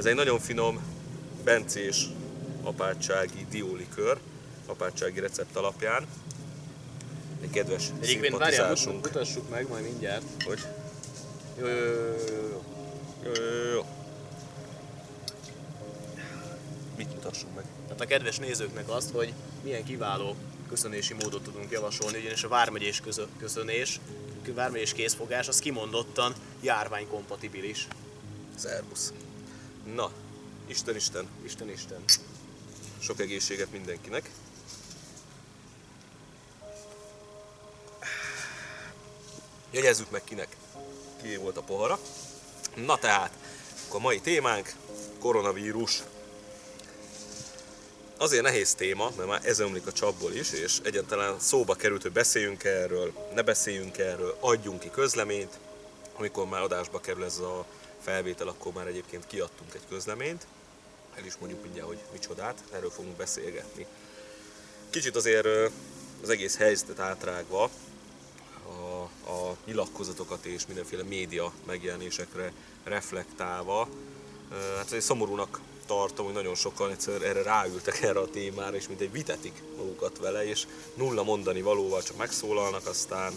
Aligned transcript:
Ez 0.00 0.06
egy 0.06 0.14
nagyon 0.14 0.38
finom 0.38 0.80
bencés 1.44 2.08
apátsági 2.62 3.46
diólikör, 3.50 4.18
apátsági 4.66 5.20
recept 5.20 5.56
alapján. 5.56 6.06
Egy 7.42 7.50
kedves 7.50 7.90
Egyébként 8.00 8.36
várjál, 8.36 8.76
mutassuk 8.86 9.50
meg 9.50 9.68
majd 9.68 9.84
mindjárt. 9.84 10.24
Hogy? 10.44 10.58
Jó, 11.58 11.66
jó, 11.66 11.74
jó, 11.74 11.84
jó, 13.24 13.32
jó. 13.32 13.72
Jó. 13.74 13.84
Mit 16.96 17.14
mutassunk 17.14 17.54
meg? 17.54 17.64
Tehát 17.84 18.00
a 18.00 18.06
kedves 18.06 18.38
nézőknek 18.38 18.88
azt, 18.88 19.10
hogy 19.10 19.32
milyen 19.62 19.84
kiváló 19.84 20.36
köszönési 20.68 21.14
módot 21.14 21.42
tudunk 21.42 21.70
javasolni, 21.70 22.18
ugyanis 22.18 22.44
a 22.44 22.48
vármegyés 22.48 23.00
közö, 23.00 23.24
köszönés, 23.38 24.00
vármegyés 24.54 24.92
készfogás 24.92 25.48
az 25.48 25.58
kimondottan 25.58 26.34
járványkompatibilis. 26.60 27.86
Szervusz. 28.56 29.12
Na, 29.94 30.10
Isten 30.66 30.96
Isten, 30.96 31.28
Isten 31.44 31.70
Isten. 31.70 32.04
sok 32.98 33.20
egészséget 33.20 33.70
mindenkinek. 33.70 34.30
Jegyezzük 39.70 40.10
meg 40.10 40.24
kinek, 40.24 40.56
ki 41.22 41.36
volt 41.36 41.56
a 41.56 41.62
pohara. 41.62 41.98
Na 42.74 42.98
tehát, 42.98 43.32
akkor 43.86 44.00
a 44.00 44.02
mai 44.02 44.20
témánk 44.20 44.72
koronavírus. 45.18 46.02
Azért 48.16 48.42
nehéz 48.42 48.74
téma, 48.74 49.10
mert 49.16 49.28
már 49.28 49.40
ez 49.44 49.58
ömlik 49.58 49.86
a 49.86 49.92
csapból 49.92 50.32
is, 50.32 50.52
és 50.52 50.78
egyáltalán 50.82 51.38
szóba 51.38 51.74
került, 51.74 52.02
hogy 52.02 52.12
beszéljünk 52.12 52.64
erről, 52.64 53.12
ne 53.34 53.42
beszéljünk 53.42 53.98
erről, 53.98 54.36
adjunk 54.40 54.80
ki 54.80 54.90
közleményt. 54.90 55.58
Amikor 56.16 56.46
már 56.46 56.62
adásba 56.62 57.00
kerül 57.00 57.24
ez 57.24 57.38
a 57.38 57.66
felvétel, 58.00 58.48
akkor 58.48 58.72
már 58.72 58.86
egyébként 58.86 59.26
kiadtunk 59.26 59.74
egy 59.74 59.86
közleményt. 59.88 60.46
El 61.14 61.24
is 61.24 61.36
mondjuk 61.38 61.62
mindjárt, 61.62 61.88
hogy 61.88 61.98
micsodát, 62.12 62.62
erről 62.72 62.90
fogunk 62.90 63.16
beszélgetni. 63.16 63.86
Kicsit 64.90 65.16
azért 65.16 65.46
az 66.22 66.28
egész 66.28 66.56
helyzetet 66.56 66.98
átrágva, 66.98 67.70
a, 68.66 69.30
a 69.30 69.56
nyilatkozatokat 69.64 70.44
és 70.44 70.66
mindenféle 70.66 71.02
média 71.02 71.52
megjelenésekre 71.66 72.52
reflektálva, 72.84 73.88
hát 74.76 74.84
azért 74.84 75.04
szomorúnak 75.04 75.60
tartom, 75.90 76.24
hogy 76.24 76.34
nagyon 76.34 76.54
sokan 76.54 76.90
egyszer 76.90 77.22
erre 77.22 77.42
ráültek 77.42 78.02
erre 78.02 78.18
a 78.18 78.30
témára, 78.30 78.76
és 78.76 78.88
mint 78.88 79.00
egy 79.00 79.12
vitetik 79.12 79.62
magukat 79.76 80.18
vele, 80.18 80.48
és 80.48 80.66
nulla 80.94 81.22
mondani 81.22 81.62
valóval 81.62 82.02
csak 82.02 82.16
megszólalnak, 82.16 82.86
aztán 82.86 83.32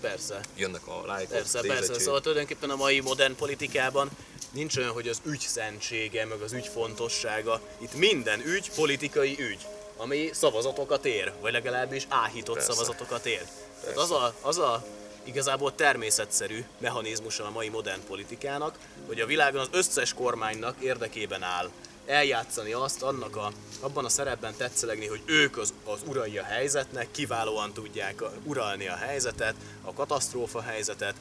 Persze. 0.00 0.40
jönnek 0.56 0.86
a 0.86 1.06
lájkok, 1.06 1.36
Persze, 1.36 1.60
persze. 1.60 1.74
nézettség. 1.74 2.02
Szóval 2.02 2.20
tulajdonképpen 2.20 2.70
a 2.70 2.76
mai 2.76 3.00
modern 3.00 3.36
politikában 3.36 4.10
nincs 4.50 4.76
olyan, 4.76 4.90
hogy 4.90 5.08
az 5.08 5.20
ügy 5.24 5.40
szentsége, 5.40 6.24
meg 6.24 6.40
az 6.40 6.52
ügy 6.52 6.66
fontossága. 6.66 7.60
Itt 7.78 7.94
minden 7.94 8.40
ügy 8.46 8.70
politikai 8.70 9.36
ügy, 9.38 9.66
ami 9.96 10.30
szavazatokat 10.32 11.04
ér, 11.04 11.32
vagy 11.40 11.52
legalábbis 11.52 12.06
áhított 12.08 12.54
Persze. 12.54 12.72
szavazatokat 12.72 13.26
ér. 13.26 13.46
Tehát 13.80 13.96
az 13.96 14.10
a, 14.10 14.34
az 14.40 14.58
a 14.58 14.84
igazából 15.22 15.74
természetszerű 15.74 16.64
mechanizmusa 16.78 17.44
a 17.44 17.50
mai 17.50 17.68
modern 17.68 18.00
politikának, 18.06 18.78
hogy 19.06 19.20
a 19.20 19.26
világon 19.26 19.60
az 19.60 19.68
összes 19.70 20.14
kormánynak 20.14 20.76
érdekében 20.80 21.42
áll 21.42 21.70
eljátszani 22.06 22.72
azt, 22.72 23.02
annak 23.02 23.36
a, 23.36 23.52
abban 23.80 24.04
a 24.04 24.08
szerepben 24.08 24.54
tetszelegni, 24.56 25.06
hogy 25.06 25.20
ők 25.24 25.58
az, 25.58 25.72
az 25.84 25.98
urai 26.06 26.38
a 26.38 26.42
helyzetnek, 26.44 27.08
kiválóan 27.10 27.72
tudják 27.72 28.22
uralni 28.44 28.88
a 28.88 28.96
helyzetet, 28.96 29.54
a 29.82 29.92
katasztrófa 29.92 30.60
helyzetet, 30.60 31.14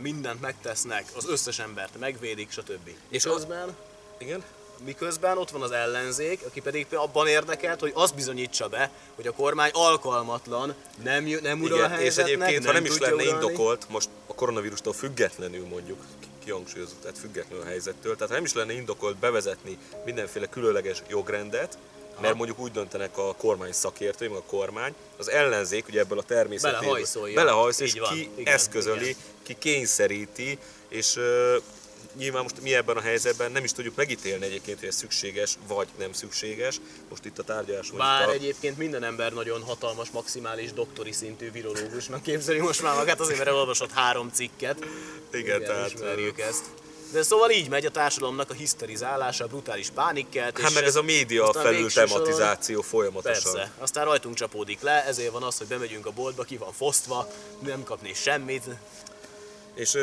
mindent 0.00 0.40
megtesznek, 0.40 1.04
az 1.16 1.28
összes 1.28 1.58
embert 1.58 1.98
megvédik, 1.98 2.50
stb. 2.50 2.86
És 2.86 2.94
És 3.08 3.24
a- 3.24 3.32
közben, 3.34 3.76
Igen? 4.18 4.42
miközben 4.84 5.38
ott 5.38 5.50
van 5.50 5.62
az 5.62 5.70
ellenzék, 5.70 6.40
aki 6.46 6.60
pedig 6.60 6.86
abban 6.90 7.26
érdekelt, 7.26 7.80
hogy 7.80 7.92
azt 7.94 8.14
bizonyítsa 8.14 8.68
be, 8.68 8.90
hogy 9.14 9.26
a 9.26 9.32
kormány 9.32 9.70
alkalmatlan, 9.72 10.74
nem, 11.02 11.24
nem 11.42 11.60
ural 11.62 11.78
a 11.80 11.84
Igen, 11.84 11.90
és 11.90 11.96
helyzetnek, 11.98 12.26
egyébként, 12.26 12.64
ha 12.66 12.72
nem 12.72 12.84
is 12.84 12.98
lenne 12.98 13.14
uralni. 13.14 13.30
indokolt, 13.32 13.86
most 13.88 14.08
a 14.26 14.34
koronavírustól 14.34 14.92
függetlenül 14.92 15.66
mondjuk, 15.66 16.00
kihangsúlyozunk, 16.44 17.00
tehát 17.00 17.18
függetlenül 17.18 17.64
a 17.64 17.68
helyzettől, 17.68 18.14
tehát 18.14 18.28
ha 18.28 18.34
nem 18.34 18.44
is 18.44 18.52
lenne 18.52 18.72
indokolt 18.72 19.16
bevezetni 19.16 19.78
mindenféle 20.04 20.46
különleges 20.46 21.02
jogrendet, 21.08 21.78
mert 22.20 22.34
mondjuk 22.34 22.58
úgy 22.58 22.72
döntenek 22.72 23.18
a 23.18 23.34
kormány 23.34 23.72
szakértői, 23.72 24.28
meg 24.28 24.36
a 24.36 24.42
kormány, 24.42 24.94
az 25.16 25.30
ellenzék 25.30 25.88
ugye 25.88 26.00
ebből 26.00 26.18
a 26.18 26.22
természetéből 26.22 26.80
Belehajszolja. 26.80 27.34
belehajszol, 27.34 27.86
és 27.86 27.98
van. 27.98 28.14
ki 28.14 28.30
Igen, 28.36 28.54
eszközöli, 28.54 29.08
igen. 29.08 29.16
ki 29.42 29.56
kényszeríti, 29.58 30.58
és 30.88 31.18
nyilván 32.14 32.42
most 32.42 32.60
mi 32.60 32.74
ebben 32.74 32.96
a 32.96 33.00
helyzetben 33.00 33.52
nem 33.52 33.64
is 33.64 33.72
tudjuk 33.72 33.96
megítélni 33.96 34.44
egyébként, 34.44 34.78
hogy 34.78 34.88
ez 34.88 34.94
szükséges 34.94 35.58
vagy 35.68 35.88
nem 35.98 36.12
szükséges. 36.12 36.80
Most 37.08 37.24
itt 37.24 37.38
a 37.38 37.42
tárgyalás 37.42 37.90
Bár 37.90 38.28
a... 38.28 38.32
egyébként 38.32 38.78
minden 38.78 39.04
ember 39.04 39.32
nagyon 39.32 39.62
hatalmas, 39.62 40.10
maximális 40.10 40.72
doktori 40.72 41.12
szintű 41.12 41.50
virológusnak 41.50 42.22
képzeli 42.22 42.58
most 42.58 42.82
már 42.82 42.96
magát, 42.96 43.20
azért 43.20 43.38
mert 43.38 43.50
elolvasott 43.50 43.90
három 43.92 44.30
cikket. 44.32 44.78
Igen, 45.32 45.44
Igen, 45.44 45.64
tehát 45.64 45.92
ismerjük 45.92 46.40
ezt. 46.40 46.64
De 47.12 47.22
szóval 47.22 47.50
így 47.50 47.68
megy 47.68 47.86
a 47.86 47.90
társadalomnak 47.90 48.50
a 48.50 48.54
hiszterizálása, 48.54 49.44
a 49.44 49.46
brutális 49.46 49.90
pánikkelt. 49.90 50.60
Hát 50.60 50.74
meg 50.74 50.84
ez 50.84 50.96
a 50.96 51.02
média 51.02 51.52
felül 51.52 51.90
tematizáció 51.92 52.82
folyamatosan. 52.82 53.52
Persze, 53.52 53.72
aztán 53.78 54.04
rajtunk 54.04 54.34
csapódik 54.34 54.80
le, 54.80 55.04
ezért 55.04 55.32
van 55.32 55.42
az, 55.42 55.58
hogy 55.58 55.66
bemegyünk 55.66 56.06
a 56.06 56.10
boltba, 56.10 56.42
ki 56.42 56.56
van 56.56 56.72
fosztva, 56.72 57.32
nem 57.58 57.84
kapni 57.84 58.14
semmit. 58.14 58.64
És 59.74 59.98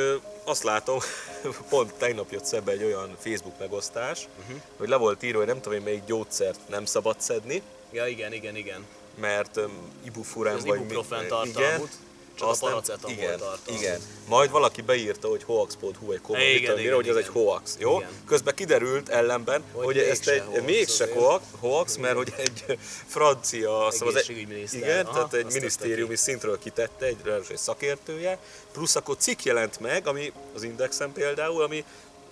azt 0.47 0.63
látom, 0.63 0.99
pont 1.69 1.93
tegnap 1.93 2.31
jött 2.31 2.45
szembe 2.45 2.71
egy 2.71 2.83
olyan 2.83 3.15
Facebook 3.19 3.59
megosztás, 3.59 4.27
uh-huh. 4.39 4.61
hogy 4.77 4.87
le 4.89 4.95
volt 4.95 5.23
írva, 5.23 5.37
hogy 5.37 5.47
nem 5.47 5.61
tudom 5.61 5.77
én 5.77 5.83
melyik 5.83 6.05
gyógyszert 6.05 6.59
nem 6.67 6.85
szabad 6.85 7.21
szedni, 7.21 7.61
Ja, 7.91 8.07
igen, 8.07 8.33
igen, 8.33 8.55
igen. 8.55 8.85
mert 9.15 9.57
um, 9.57 9.71
ibufuren 10.05 10.55
Az 10.55 10.65
vagy 10.65 10.79
ibuprofen 10.79 11.21
mi- 11.21 11.27
tartalmút, 11.27 11.91
csak 12.37 12.47
a 12.47 12.51
azt 12.51 12.61
nem- 12.61 12.71
paracetamol 12.71 13.17
igen, 13.17 13.37
tartalmú. 13.37 13.79
igen. 13.79 14.01
Majd 14.27 14.49
valaki 14.49 14.81
beírta, 14.81 15.27
hogy 15.27 15.43
hoax.hu 15.43 16.11
egy 16.11 16.21
igen, 16.55 16.75
mire, 16.75 16.95
hogy 16.95 17.07
ez 17.07 17.15
egy 17.15 17.27
hoax, 17.27 17.75
jó? 17.79 17.97
Igen. 17.97 18.09
Közben 18.25 18.55
kiderült 18.55 19.09
ellenben, 19.09 19.63
Hogy 19.71 19.85
hogy, 19.85 19.97
ezt 19.97 20.27
egy, 20.27 20.43
hoax 20.45 20.61
mégse 20.61 21.13
hoax, 21.13 21.43
hoax, 21.59 21.95
mert 21.97 22.15
hogy 22.15 22.33
egy 22.37 22.77
francia, 23.07 23.85
az 23.85 24.15
egy, 24.15 24.47
igen, 24.73 25.05
aha, 25.05 25.13
tehát 25.13 25.33
egy 25.33 25.53
minisztériumi 25.53 26.15
szintről 26.15 26.59
kitette, 26.59 27.05
egy 27.05 27.17
szakértője, 27.55 28.37
plusz 28.71 28.95
akkor 28.95 29.15
cikk 29.17 29.43
jelent 29.43 29.79
meg, 29.79 30.07
ami 30.07 30.31
az 30.55 30.63
Indexen 30.63 31.11
például, 31.11 31.61
ami 31.63 31.83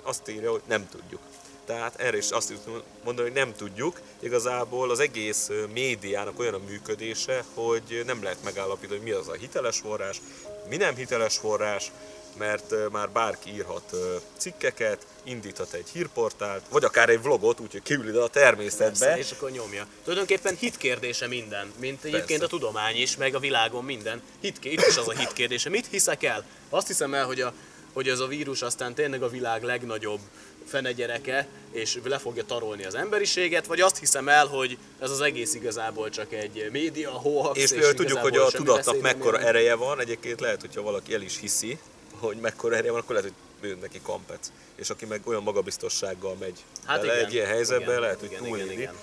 azt 0.04 0.30
írja, 0.30 0.52
hogy 0.52 0.62
nem 0.68 0.90
tudjuk. 0.90 1.22
Tehát 1.66 2.00
erre 2.00 2.18
is 2.18 2.30
azt 2.30 2.54
tudom 2.64 2.82
mondani, 3.04 3.28
hogy 3.28 3.38
nem 3.38 3.54
tudjuk. 3.56 4.02
Igazából 4.20 4.92
az 4.92 5.00
egész 5.00 5.50
médiának 5.74 6.40
olyan 6.40 6.54
a 6.54 6.60
működése, 6.68 7.44
hogy 7.54 8.04
nem 8.06 8.24
lehet 8.24 8.44
megállapítani, 8.44 9.00
hogy 9.00 9.08
mi 9.08 9.14
az 9.14 9.28
a 9.28 9.34
hiteles 9.34 9.78
forrás, 9.78 10.22
mi 10.70 10.76
nem 10.76 10.96
hiteles 10.96 11.38
forrás, 11.38 11.92
mert 12.38 12.74
már 12.92 13.10
bárki 13.10 13.54
írhat 13.54 13.96
cikkeket, 14.38 15.06
indíthat 15.24 15.74
egy 15.74 15.90
hírportált, 15.94 16.64
vagy 16.70 16.84
akár 16.84 17.10
egy 17.10 17.22
vlogot, 17.22 17.60
úgyhogy 17.60 17.82
kiül 17.82 18.08
ide 18.08 18.20
a 18.20 18.28
természetbe. 18.28 19.06
Persze, 19.06 19.18
és 19.18 19.32
akkor 19.32 19.52
nyomja. 19.52 19.88
Tulajdonképpen 20.04 20.56
hitkérdése 20.56 21.28
minden, 21.28 21.74
mint 21.80 22.04
egyébként 22.04 22.40
Persze. 22.40 22.46
a 22.46 22.48
tudomány 22.48 22.96
is, 22.96 23.18
meg 23.18 23.36
a 23.36 23.40
világon 23.40 23.84
minden. 23.84 24.22
Hitké, 24.42 24.72
itt 24.72 24.86
is 24.88 24.98
az 24.98 25.08
a 25.08 25.12
hitkérdése. 25.12 25.70
Mit 25.70 25.88
hiszek 25.88 26.24
el? 26.24 26.46
Azt 26.70 26.88
hiszem 26.88 27.14
el, 27.14 27.26
hogy, 27.26 27.42
a, 27.42 27.54
hogy 27.94 28.10
ez 28.10 28.20
a 28.20 28.28
vírus 28.28 28.62
aztán 28.62 28.94
tényleg 28.94 29.24
a 29.24 29.30
világ 29.30 29.64
legnagyobb 29.64 30.20
fenegyereke, 30.66 31.48
és 31.72 32.00
le 32.04 32.18
fogja 32.18 32.44
tarolni 32.46 32.86
az 32.86 32.96
emberiséget, 32.96 33.66
vagy 33.66 33.82
azt 33.82 33.98
hiszem 33.98 34.30
el, 34.30 34.46
hogy 34.46 34.78
ez 35.00 35.10
az 35.10 35.22
egész 35.22 35.54
igazából 35.54 36.10
csak 36.10 36.34
egy 36.34 36.70
média 36.72 37.10
hoax, 37.12 37.60
És 37.60 37.72
mivel 37.72 37.94
tudjuk, 37.94 38.18
hogy 38.18 38.38
a 38.38 38.48
tudatnak 38.48 38.94
nem 38.94 39.04
mekkora 39.04 39.38
jelent. 39.38 39.56
ereje 39.56 39.76
van, 39.76 40.00
egyébként 40.00 40.40
lehet, 40.40 40.62
hogyha 40.62 40.82
valaki 40.82 41.14
el 41.14 41.22
is 41.22 41.40
hiszi, 41.40 41.80
hogy 42.20 42.38
mekkora 42.38 42.76
ereje 42.76 42.92
van, 42.92 43.00
akkor 43.02 43.16
lehet, 43.16 43.32
hogy 43.60 43.70
ő 43.70 43.78
neki 43.82 44.00
kampec. 44.04 44.52
És 44.76 44.90
aki 44.90 45.06
meg 45.06 45.22
olyan 45.24 45.44
magabiztossággal 45.44 46.36
megy 46.40 46.64
Hát 46.86 47.00
bele 47.00 47.14
igen, 47.14 47.26
egy 47.26 47.34
ilyen 47.34 47.48
helyzetbe, 47.48 47.86
igen, 47.86 48.00
lehet, 48.00 48.20
hogy 48.20 48.32
igen, 48.32 48.72
igen. 48.72 48.94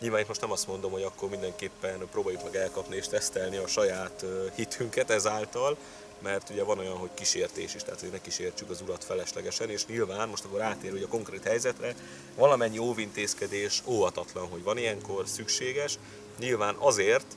Nyilván 0.00 0.20
itt 0.20 0.28
most 0.28 0.40
nem 0.40 0.52
azt 0.52 0.66
mondom, 0.66 0.90
hogy 0.90 1.02
akkor 1.02 1.28
mindenképpen 1.28 2.08
próbáljuk 2.10 2.44
meg 2.44 2.56
elkapni 2.56 2.96
és 2.96 3.08
tesztelni 3.08 3.56
a 3.56 3.66
saját 3.66 4.24
hitünket 4.54 5.10
ezáltal, 5.10 5.76
mert 6.22 6.50
ugye 6.50 6.62
van 6.62 6.78
olyan, 6.78 6.96
hogy 6.96 7.10
kísértés 7.14 7.74
is, 7.74 7.82
tehát 7.82 8.00
hogy 8.00 8.10
ne 8.10 8.20
kísértsük 8.20 8.70
az 8.70 8.80
urat 8.80 9.04
feleslegesen, 9.04 9.70
és 9.70 9.86
nyilván 9.86 10.28
most 10.28 10.44
akkor 10.44 10.60
átér 10.60 10.92
ugye 10.92 11.04
a 11.04 11.08
konkrét 11.08 11.44
helyzetre, 11.44 11.94
valamennyi 12.36 12.78
óvintézkedés 12.78 13.82
óvatatlan, 13.86 14.48
hogy 14.48 14.62
van 14.62 14.78
ilyenkor 14.78 15.28
szükséges, 15.28 15.98
nyilván 16.38 16.74
azért, 16.78 17.36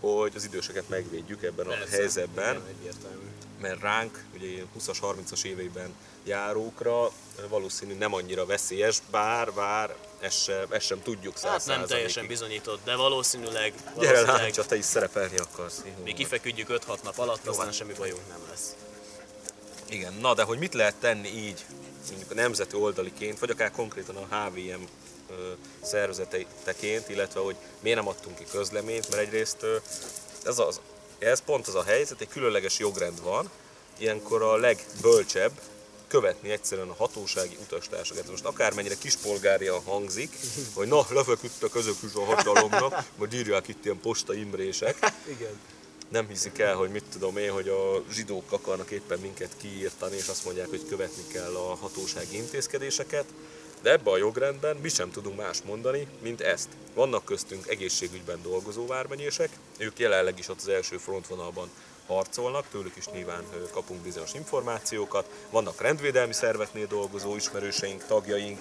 hogy 0.00 0.32
az 0.34 0.44
időseket 0.44 0.88
megvédjük 0.88 1.42
ebben 1.42 1.66
a 1.66 1.68
Persze, 1.68 1.96
helyzetben, 1.96 2.62
igen, 2.80 2.94
mert 3.60 3.80
ránk, 3.80 4.24
ugye 4.34 4.46
ilyen 4.46 4.68
20-as, 4.78 4.96
30-as 5.02 5.44
éveiben 5.44 5.94
járókra 6.24 7.10
valószínű 7.48 7.94
nem 7.94 8.14
annyira 8.14 8.46
veszélyes, 8.46 9.00
bár, 9.10 9.52
bár 9.52 9.96
ezt 10.20 10.42
sem, 10.42 10.66
ezt 10.70 10.86
sem 10.86 11.02
tudjuk 11.02 11.38
Hát 11.38 11.66
nem 11.66 11.86
teljesen 11.86 12.26
bizonyított, 12.26 12.84
de 12.84 12.96
valószínűleg, 12.96 13.72
Gyere 13.74 13.92
valószínűleg 13.94 14.40
Láncsa, 14.40 14.64
te 14.64 14.76
is 14.76 14.84
szerepelni 14.84 15.36
akarsz. 15.36 15.82
Jó, 15.84 16.04
mi 16.04 16.12
kifeküdjük 16.12 16.68
5-6 16.70 17.02
nap 17.02 17.18
alatt, 17.18 17.46
aztán 17.46 17.72
semmi 17.72 17.92
bajunk 17.92 18.28
nem 18.28 18.40
lesz. 18.50 18.74
Igen, 19.88 20.12
na 20.12 20.34
de 20.34 20.42
hogy 20.42 20.58
mit 20.58 20.74
lehet 20.74 20.94
tenni 20.94 21.28
így 21.28 21.64
mondjuk 22.08 22.30
a 22.30 22.34
nemzeti 22.34 22.76
oldaliként, 22.76 23.38
vagy 23.38 23.50
akár 23.50 23.70
konkrétan 23.70 24.16
a 24.16 24.36
HVM 24.36 24.82
szervezeteként, 25.82 27.08
illetve 27.08 27.40
hogy 27.40 27.56
miért 27.80 27.98
nem 27.98 28.08
adtunk 28.08 28.36
ki 28.36 28.44
közleményt, 28.50 29.10
mert 29.10 29.22
egyrészt 29.22 29.66
ez, 30.44 30.58
az, 30.58 30.80
ez 31.18 31.40
pont 31.40 31.66
az 31.66 31.74
a 31.74 31.82
helyzet, 31.82 32.20
egy 32.20 32.28
különleges 32.28 32.78
jogrend 32.78 33.22
van, 33.22 33.50
ilyenkor 33.98 34.42
a 34.42 34.56
legbölcsebb 34.56 35.52
követni 36.08 36.50
egyszerűen 36.50 36.88
a 36.88 36.94
hatósági 36.94 37.56
utastársakat. 37.62 38.30
Most 38.30 38.44
akármennyire 38.44 38.94
kispolgárian 38.98 39.82
hangzik, 39.84 40.36
hogy 40.74 40.88
na, 40.88 41.06
lefeküdtek 41.10 41.74
ezek 41.74 41.94
is 42.04 42.14
a 42.14 42.24
hatalomnak, 42.24 43.04
vagy 43.18 43.34
írják 43.34 43.68
itt 43.68 43.84
ilyen 43.84 44.00
posta 44.00 44.34
imbrések. 44.34 45.12
Igen. 45.36 45.60
Nem 46.08 46.28
hiszik 46.28 46.58
el, 46.58 46.74
hogy 46.74 46.90
mit 46.90 47.04
tudom 47.12 47.36
én, 47.36 47.52
hogy 47.52 47.68
a 47.68 48.02
zsidók 48.12 48.52
akarnak 48.52 48.90
éppen 48.90 49.18
minket 49.18 49.50
kiírtani, 49.56 50.16
és 50.16 50.28
azt 50.28 50.44
mondják, 50.44 50.68
hogy 50.68 50.86
követni 50.88 51.22
kell 51.32 51.54
a 51.54 51.74
hatósági 51.74 52.36
intézkedéseket. 52.36 53.24
De 53.82 53.90
ebben 53.90 54.12
a 54.12 54.16
jogrendben 54.16 54.76
mi 54.76 54.88
sem 54.88 55.10
tudunk 55.10 55.36
más 55.36 55.58
mondani, 55.64 56.06
mint 56.22 56.40
ezt. 56.40 56.68
Vannak 56.94 57.24
köztünk 57.24 57.66
egészségügyben 57.66 58.42
dolgozó 58.42 58.86
vármegyések, 58.86 59.48
ők 59.78 59.98
jelenleg 59.98 60.38
is 60.38 60.48
ott 60.48 60.60
az 60.60 60.68
első 60.68 60.96
frontvonalban 60.96 61.70
harcolnak, 62.06 62.64
tőlük 62.70 62.96
is 62.96 63.06
nyilván 63.06 63.44
kapunk 63.72 64.00
bizonyos 64.00 64.34
információkat. 64.34 65.30
Vannak 65.50 65.80
rendvédelmi 65.80 66.32
szerveknél 66.32 66.86
dolgozó 66.86 67.36
ismerőseink, 67.36 68.04
tagjaink, 68.06 68.60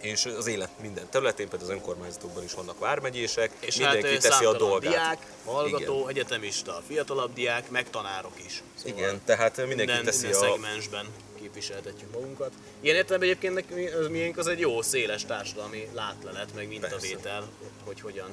és 0.00 0.24
az 0.24 0.46
élet 0.46 0.70
minden 0.80 1.08
területén, 1.10 1.48
például 1.48 1.70
az 1.70 1.76
önkormányzatokban 1.76 2.44
is 2.44 2.52
vannak 2.52 2.78
vármegyések, 2.78 3.50
És 3.60 3.76
mindenki 3.76 4.06
hát 4.08 4.20
teszi 4.20 4.44
a 4.44 4.56
dolgát. 4.56 4.92
diák, 4.92 5.26
hallgató, 5.44 6.08
egyetemista, 6.08 6.82
fiatalabb 6.86 7.34
diák, 7.34 7.70
meg 7.70 7.90
tanárok 7.90 8.32
is. 8.46 8.62
Szóval 8.74 8.98
Igen, 8.98 9.20
tehát 9.24 9.56
mindenki 9.56 9.76
minden, 9.84 10.04
teszi 10.04 10.26
minden 10.26 10.42
a... 10.42 10.44
szegmensben 10.50 11.06
képviseltetjük 11.40 12.12
magunkat. 12.12 12.52
Ilyen 12.80 12.96
értelemben 12.96 13.28
egyébként 13.28 13.94
az 13.94 14.08
miénk 14.08 14.38
az 14.38 14.46
egy 14.46 14.58
jó 14.58 14.82
széles 14.82 15.24
társadalmi 15.24 15.88
látlelet, 15.94 16.54
meg 16.54 16.68
mintavétel, 16.68 17.48
hogy 17.84 18.00
hogyan, 18.00 18.30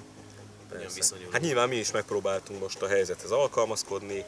hogyan 0.71 0.91
viszonyulunk. 0.93 1.33
Hát 1.33 1.41
nyilván 1.41 1.69
mi 1.69 1.75
is 1.75 1.91
megpróbáltunk 1.91 2.59
most 2.59 2.81
a 2.81 2.87
helyzethez 2.87 3.31
alkalmazkodni. 3.31 4.25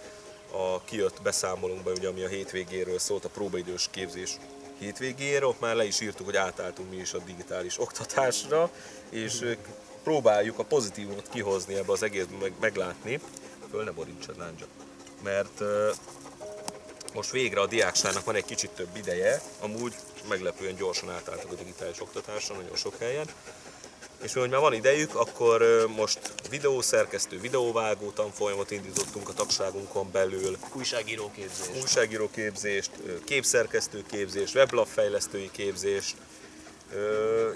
A 0.52 0.84
kijött 0.84 1.22
beszámolunkban, 1.22 1.94
ugye, 1.94 2.08
ami 2.08 2.24
a 2.24 2.28
hétvégéről 2.28 3.00
szólt, 3.00 3.26
a 3.26 3.30
próbaidős 3.30 3.88
képzés 3.92 4.38
hétvégéről, 4.80 5.50
ott 5.50 5.60
már 5.60 5.76
le 5.76 5.86
is 5.86 6.02
írtuk, 6.02 6.26
hogy 6.26 6.36
átálltunk 6.36 6.90
mi 6.90 6.96
is 6.96 7.14
a 7.14 7.18
digitális 7.18 7.80
oktatásra, 7.80 8.70
és 9.10 9.42
ö, 9.42 9.52
próbáljuk 10.04 10.60
a 10.60 10.64
pozitívumot 10.64 11.30
kihozni 11.30 11.76
ebbe 11.76 11.92
az 11.92 12.04
egészben, 12.04 12.38
meg, 12.38 12.54
meglátni. 12.60 13.20
Föl 13.72 13.84
ne 13.84 13.92
borítsad, 13.92 14.38
Lándzsa. 14.38 14.66
Mert 15.24 15.62
most 17.14 17.32
végre 17.32 17.62
a 17.62 17.68
diákságnak 17.68 18.24
van 18.24 18.36
egy 18.36 18.46
kicsit 18.46 18.70
több 18.70 18.96
ideje, 18.98 19.42
amúgy 19.60 19.96
meglepően 20.30 20.76
gyorsan 20.76 21.10
átálltak 21.10 21.52
a 21.52 21.56
digitális 21.56 22.02
oktatásra 22.02 22.56
nagyon 22.56 22.76
sok 22.76 22.98
helyen. 22.98 23.26
És 24.24 24.34
mivel 24.34 24.50
már 24.50 24.60
van 24.60 24.74
idejük, 24.74 25.16
akkor 25.16 25.88
most 25.96 26.20
videószerkesztő, 26.50 27.40
videóvágó 27.40 28.10
tanfolyamot 28.10 28.72
indítottunk 28.72 29.30
a 29.30 29.34
tagságunkon 29.34 30.12
belül, 30.12 30.58
Újságíró 30.74 31.32
képzés. 31.36 31.82
újságíró 31.82 32.30
képzést, 32.30 32.92
képszerkesztő 33.24 34.04
képzést, 34.10 34.56
weblapfejlesztői 34.56 35.50
képzést, 35.52 36.16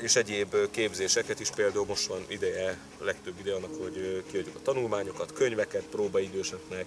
és 0.01 0.15
egyéb 0.15 0.55
képzéseket 0.71 1.39
is. 1.39 1.49
Például 1.49 1.85
most 1.85 2.07
van 2.07 2.25
ideje, 2.27 2.77
a 2.99 3.03
legtöbb 3.03 3.39
ide 3.39 3.53
annak, 3.53 3.81
hogy 3.81 4.23
kiadjuk 4.31 4.55
a 4.55 4.61
tanulmányokat, 4.61 5.33
könyveket 5.33 5.83
próbaidősöknek, 5.83 6.85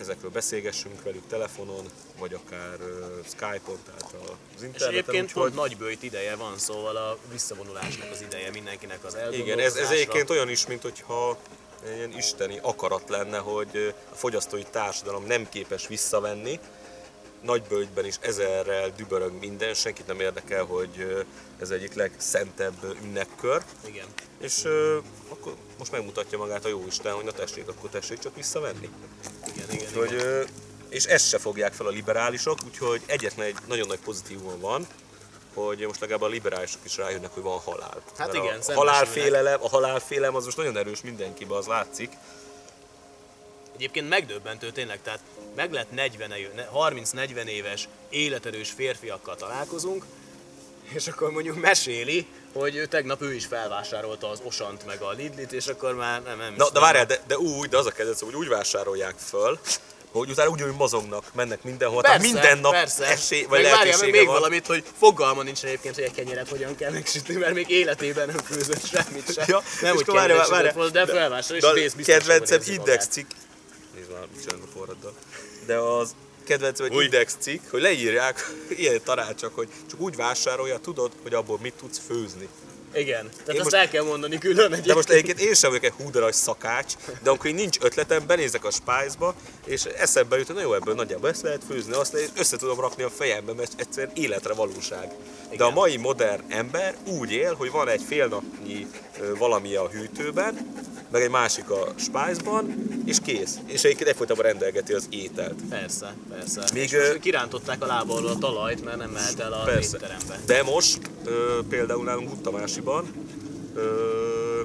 ezekről 0.00 0.30
beszélgessünk 0.30 1.02
velük 1.02 1.26
telefonon, 1.28 1.84
vagy 2.18 2.34
akár 2.34 2.76
Skype-on, 3.26 3.78
tehát 3.86 4.14
az 4.24 4.30
És 4.56 4.62
interneten. 4.62 4.88
egyébként 4.88 5.24
úgyhogy- 5.24 5.42
pont 5.42 5.54
nagybőjt 5.54 6.02
ideje 6.02 6.36
van, 6.36 6.58
szóval 6.58 6.96
a 6.96 7.18
visszavonulásnak 7.32 8.10
az 8.10 8.20
ideje 8.22 8.50
mindenkinek 8.50 9.04
az. 9.04 9.16
Igen, 9.32 9.58
ez, 9.58 9.76
ez 9.76 9.90
egyébként 9.90 10.30
olyan 10.30 10.48
is, 10.48 10.66
mint 10.66 10.82
hogyha 10.82 11.38
ilyen 11.94 12.12
isteni 12.16 12.58
akarat 12.62 13.08
lenne, 13.08 13.38
hogy 13.38 13.94
a 14.12 14.14
fogyasztói 14.14 14.64
társadalom 14.70 15.24
nem 15.26 15.48
képes 15.48 15.86
visszavenni. 15.86 16.58
Nagybölgyben 17.42 18.04
is 18.04 18.14
ezerrel 18.20 18.90
dübörög 18.96 19.32
minden, 19.38 19.74
senkit 19.74 20.06
nem 20.06 20.20
érdekel, 20.20 20.64
hogy 20.64 21.24
ez 21.60 21.70
egyik 21.70 21.94
legszentebb 21.94 22.96
ünnekkör. 23.02 23.62
Igen. 23.86 24.06
És 24.40 24.64
ö, 24.64 24.98
akkor 25.28 25.54
most 25.78 25.90
megmutatja 25.92 26.38
magát 26.38 26.64
a 26.64 26.68
Jóisten, 26.68 27.12
hogy 27.14 27.24
na 27.24 27.32
tessék, 27.32 27.68
akkor 27.68 27.90
tessék 27.90 28.18
csak 28.18 28.34
visszavenni. 28.36 28.88
Igen, 29.54 29.70
igen, 29.70 29.92
Hogy, 29.94 30.12
igen. 30.12 30.46
és 30.88 31.04
ezt 31.04 31.28
se 31.28 31.38
fogják 31.38 31.72
fel 31.72 31.86
a 31.86 31.90
liberálisok, 31.90 32.58
úgyhogy 32.64 33.02
egyetlen 33.06 33.46
egy 33.46 33.56
nagyon 33.66 33.86
nagy 33.86 33.98
pozitívum 33.98 34.60
van, 34.60 34.86
hogy 35.54 35.78
most 35.86 36.00
legalább 36.00 36.22
a 36.22 36.26
liberálisok 36.26 36.80
is 36.84 36.96
rájönnek, 36.96 37.30
hogy 37.34 37.42
van 37.42 37.58
halál. 37.58 38.02
Hát 38.16 38.32
Mert 38.32 38.34
igen, 38.34 38.58
a, 38.66 38.70
a 38.72 38.74
halálfélelem, 38.74 39.58
a 39.62 39.68
halálfélelem 39.68 40.34
az 40.34 40.44
most 40.44 40.56
nagyon 40.56 40.76
erős 40.76 41.00
mindenkibe, 41.00 41.56
az 41.56 41.66
látszik. 41.66 42.12
Egyébként 43.74 44.08
megdöbbentő 44.08 44.70
tényleg, 44.70 45.02
tehát 45.02 45.20
meg 45.54 45.72
lehet 45.72 45.90
40, 45.90 46.30
év- 46.30 46.54
ne- 46.54 46.68
30-40 46.74 47.44
éves 47.44 47.88
életerős 48.08 48.70
férfiakkal 48.70 49.36
találkozunk, 49.36 50.04
és 50.92 51.06
akkor 51.06 51.30
mondjuk 51.30 51.60
meséli, 51.60 52.26
hogy 52.52 52.76
ő 52.76 52.86
tegnap 52.86 53.22
ő 53.22 53.34
is 53.34 53.46
felvásárolta 53.46 54.30
az 54.30 54.40
Osant 54.42 54.86
meg 54.86 55.02
a 55.02 55.10
Lidlit, 55.10 55.52
és 55.52 55.66
akkor 55.66 55.94
már 55.94 56.22
nem, 56.22 56.38
nem 56.38 56.54
Na, 56.56 56.70
de 56.70 56.80
várjál, 56.80 57.06
de, 57.06 57.20
de 57.26 57.38
úgy, 57.38 57.68
de 57.68 57.76
az 57.78 57.86
a 57.86 57.90
kedvenc, 57.90 58.20
hogy 58.20 58.34
úgy 58.34 58.48
vásárolják 58.48 59.14
föl, 59.18 59.58
hogy 60.12 60.30
utána 60.30 60.50
úgy 60.50 60.64
mozognak, 60.64 61.24
mennek 61.34 61.62
mindenhol, 61.62 62.02
tehát 62.02 62.18
Persze, 62.20 62.32
minden 62.32 62.58
nap 62.58 62.72
persze. 62.72 63.06
esély, 63.06 63.42
vagy 63.42 63.50
meg 63.50 63.62
várjál, 63.62 63.84
lehetősége 63.84 64.18
még 64.18 64.26
van. 64.26 64.34
valamit, 64.34 64.66
hogy 64.66 64.84
fogalma 64.98 65.42
nincs 65.42 65.64
egyébként, 65.64 65.94
hogy 65.94 66.04
egy 66.04 66.12
kenyeret 66.12 66.48
hogyan 66.48 66.76
kell 66.76 66.90
megsütni, 66.90 67.34
mert 67.34 67.54
még 67.54 67.70
életében 67.70 68.26
nem 68.26 68.36
főzött 68.36 68.86
semmit 68.86 69.32
sem. 69.32 69.44
Ja, 69.48 69.62
nem, 69.80 69.96
akkor 69.96 70.14
várjál, 70.14 70.48
várjál. 70.48 70.72
volna, 70.72 70.90
de 70.90 71.06
felvásárol, 71.06 71.56
és 71.56 71.82
vész 71.82 71.92
biztonságban 71.92 72.38
kedvencem 72.38 72.74
index 72.74 73.06
cikk. 73.06 73.30
Nézd 73.94 74.10
már, 74.12 74.26
mit 74.32 74.42
csinálunk 74.42 74.68
a 74.68 74.78
forraddal. 74.78 75.12
De 75.66 75.76
az 75.76 76.14
kedvencem 76.44 76.86
egy 76.86 76.94
Új. 76.94 77.04
index 77.04 77.36
cikk, 77.38 77.60
hogy 77.70 77.80
leírják 77.80 78.52
ilyen 78.76 79.00
tanácsok, 79.04 79.54
hogy 79.54 79.68
csak 79.90 80.00
úgy 80.00 80.16
vásárolja, 80.16 80.78
tudod, 80.78 81.12
hogy 81.22 81.34
abból 81.34 81.58
mit 81.62 81.74
tudsz 81.74 82.00
főzni. 82.06 82.48
Igen, 82.94 83.28
tehát 83.30 83.48
Én 83.48 83.54
azt 83.60 83.62
most- 83.62 83.74
el 83.74 83.88
kell 83.88 84.04
mondani 84.04 84.38
külön 84.38 84.64
egyébként. 84.64 84.86
De 84.86 84.94
most 84.94 85.10
egyébként 85.10 85.40
én 85.40 85.54
sem 85.54 85.70
vagyok 85.70 85.84
egy 85.84 85.92
hú 85.96 86.10
de 86.10 86.20
nagy 86.20 86.32
szakács, 86.32 86.92
de 87.22 87.28
amikor 87.30 87.46
így 87.50 87.54
nincs 87.56 87.76
ötletem, 87.80 88.26
benézek 88.26 88.64
a 88.64 88.70
Spice-ba, 88.70 89.34
és 89.66 89.84
eszembe 89.84 90.36
jut, 90.38 90.46
hogy 90.46 90.62
jó, 90.62 90.74
ebből 90.74 90.94
nagyjából 90.94 91.28
ezt 91.28 91.42
lehet 91.42 91.62
főzni, 91.68 91.92
azt 91.92 92.14
és 92.14 92.28
össze 92.38 92.56
tudom 92.56 92.80
rakni 92.80 93.02
a 93.02 93.10
fejembe, 93.10 93.52
mert 93.52 93.72
egyszerűen 93.76 94.12
életre 94.14 94.52
valóság. 94.54 95.08
De 95.48 95.54
Igen. 95.54 95.66
a 95.66 95.70
mai 95.70 95.96
modern 95.96 96.42
ember 96.48 96.94
úgy 97.06 97.30
él, 97.32 97.54
hogy 97.54 97.70
van 97.70 97.88
egy 97.88 98.02
félnapnyi 98.08 98.86
valami 99.38 99.74
a 99.74 99.88
hűtőben, 99.88 100.72
meg 101.10 101.22
egy 101.22 101.30
másik 101.30 101.70
a 101.70 101.92
Spice-ban, 101.96 102.84
és 103.06 103.16
kész. 103.24 103.54
És 103.66 103.84
egyébként 103.84 104.08
egyfolytában 104.08 104.44
rendelgeti 104.44 104.92
az 104.92 105.06
ételt. 105.10 105.54
Persze, 105.70 106.14
persze. 106.30 106.60
Még, 106.72 106.90
Még 106.92 106.92
ö- 107.00 107.18
kirántották 107.20 107.82
a 107.82 107.86
lába 107.86 108.14
alól 108.14 108.30
a 108.30 108.38
talajt, 108.38 108.84
mert 108.84 108.96
nem 108.96 109.10
mehet 109.10 109.40
el 109.40 109.52
a 109.52 109.62
Persze. 109.64 109.96
étterembe. 109.96 110.40
De 110.46 110.62
most 110.62 110.98
ö, 111.24 111.58
például 111.68 112.04
nálunk 112.04 112.28
Guttamásiban 112.28 113.04
ö, 113.74 114.60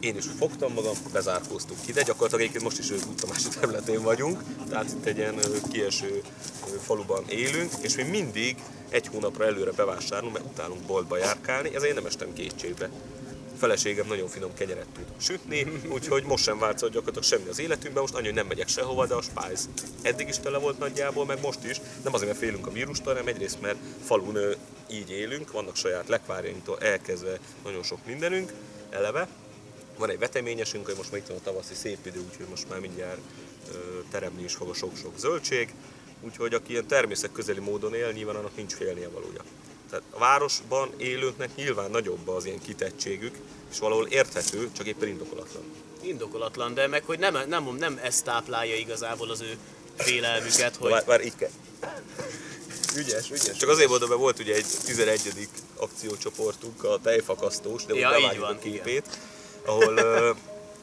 én 0.00 0.16
is 0.16 0.24
fogtam 0.38 0.72
magam, 0.72 0.94
bezárkóztunk 1.12 1.80
ide, 1.86 2.02
gyakorlatilag 2.02 2.40
egyébként 2.40 2.64
most 2.64 2.78
is 2.78 3.04
Guttamási 3.04 3.48
területén 3.60 4.02
vagyunk, 4.02 4.42
tehát 4.68 4.90
itt 4.90 5.04
egy 5.04 5.16
ilyen 5.16 5.40
kieső 5.70 6.22
faluban 6.82 7.24
élünk, 7.28 7.70
és 7.80 7.96
mi 7.96 8.02
mindig 8.02 8.56
egy 8.88 9.06
hónapra 9.06 9.44
előre 9.44 9.70
bevásárolunk, 9.70 10.34
mert 10.34 10.44
utálunk 10.44 10.80
boltba 10.80 11.16
járkálni, 11.16 11.68
ezért 11.68 11.88
én 11.88 11.94
nem 11.94 12.06
estem 12.06 12.32
kétségbe. 12.32 12.90
Feleségem 13.58 14.06
nagyon 14.06 14.28
finom 14.28 14.54
kenyeret 14.54 14.86
tud 14.94 15.04
sütni, 15.20 15.80
úgyhogy 15.92 16.24
most 16.24 16.44
sem 16.44 16.58
változott 16.58 16.92
gyakorlatilag 16.92 17.24
semmi 17.24 17.48
az 17.48 17.58
életünkben, 17.58 18.02
most 18.02 18.14
annyi, 18.14 18.24
hogy 18.24 18.34
nem 18.34 18.46
megyek 18.46 18.68
sehova, 18.68 19.06
de 19.06 19.14
a 19.14 19.22
Spice 19.22 19.68
eddig 20.02 20.28
is 20.28 20.38
tele 20.38 20.58
volt 20.58 20.78
nagyjából, 20.78 21.26
meg 21.26 21.40
most 21.40 21.64
is. 21.64 21.80
Nem 22.04 22.14
azért, 22.14 22.28
mert 22.30 22.42
félünk 22.42 22.66
a 22.66 22.72
vírustól, 22.72 23.12
hanem 23.12 23.26
egyrészt, 23.26 23.60
mert 23.60 23.78
falun 24.04 24.38
így 24.90 25.10
élünk, 25.10 25.52
vannak 25.52 25.76
saját 25.76 26.08
lekvárjainktól 26.08 26.78
elkezdve 26.78 27.38
nagyon 27.64 27.82
sok 27.82 28.06
mindenünk, 28.06 28.52
eleve. 28.90 29.28
Van 29.98 30.10
egy 30.10 30.18
veteményesünk, 30.18 30.86
hogy 30.86 30.96
most 30.96 31.10
már 31.10 31.20
itt 31.20 31.26
van 31.26 31.36
a 31.36 31.42
tavaszi 31.44 31.74
szép 31.74 32.06
idő, 32.06 32.24
úgyhogy 32.30 32.46
most 32.50 32.68
már 32.68 32.80
mindjárt 32.80 33.20
teremni 34.10 34.42
is 34.42 34.54
fog 34.54 34.68
a 34.68 34.74
sok-sok 34.74 35.18
zöldség. 35.18 35.74
Úgyhogy 36.20 36.54
aki 36.54 36.72
ilyen 36.72 36.86
természetközeli 36.86 37.60
módon 37.60 37.94
él, 37.94 38.12
nyilván 38.12 38.36
annak 38.36 38.56
nincs 38.56 38.74
félnie 38.74 39.08
valója. 39.08 39.44
Tehát 39.90 40.04
a 40.10 40.18
városban 40.18 40.92
élőknek 40.96 41.54
nyilván 41.54 41.90
nagyobb 41.90 42.28
az 42.28 42.44
ilyen 42.44 42.60
kitettségük, 42.60 43.36
és 43.70 43.78
valahol 43.78 44.06
érthető, 44.06 44.70
csak 44.72 44.86
éppen 44.86 45.08
indokolatlan. 45.08 45.62
Indokolatlan, 46.00 46.74
de 46.74 46.86
meg 46.86 47.04
hogy 47.04 47.18
nem, 47.18 47.38
nem, 47.48 47.76
nem 47.78 48.00
ezt 48.02 48.24
táplálja 48.24 48.76
igazából 48.76 49.30
az 49.30 49.40
ő 49.40 49.56
félelmüket, 49.96 50.76
hogy 50.76 50.90
Vár, 50.90 51.04
vár, 51.04 51.24
így 51.24 51.36
kell. 51.36 51.50
Ügyes, 52.96 53.30
ügyes. 53.30 53.56
Csak 53.56 53.68
azért 53.68 53.88
mondom, 53.88 54.08
mert 54.08 54.20
volt 54.20 54.38
ugye 54.38 54.54
egy 54.54 54.66
11. 54.84 55.48
akciócsoportunk, 55.76 56.84
a 56.84 56.98
tejfakasztós, 57.02 57.84
de 57.84 57.94
Ja, 57.94 58.16
úgy 58.30 58.38
van, 58.38 58.54
a 58.54 58.58
képét, 58.58 59.18
ahol 59.64 59.96
ö, 59.96 60.30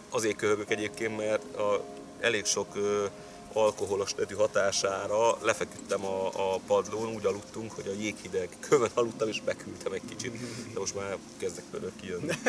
azért 0.10 0.36
köhögök 0.36 0.72
egyébként, 0.72 1.18
mert 1.18 1.56
a, 1.56 1.84
elég 2.20 2.46
sok 2.46 2.76
ö, 2.76 3.06
alkoholos 3.54 4.14
nedű 4.14 4.36
hatására 4.36 5.38
lefeküdtem 5.42 6.06
a, 6.06 6.28
a 6.28 6.60
padlón, 6.68 7.14
úgy 7.16 7.26
aludtunk, 7.26 7.72
hogy 7.72 7.88
a 7.88 8.02
jéghideg 8.02 8.50
kövön 8.60 8.90
aludtam 8.94 9.28
és 9.28 9.42
beküldtem 9.42 9.94
egy 9.94 10.02
kicsit, 10.10 10.32
de 10.74 10.80
most 10.80 10.96
már 10.96 11.18
kezdek 11.38 11.64
belőle 11.72 11.92
kijönni. 12.02 12.34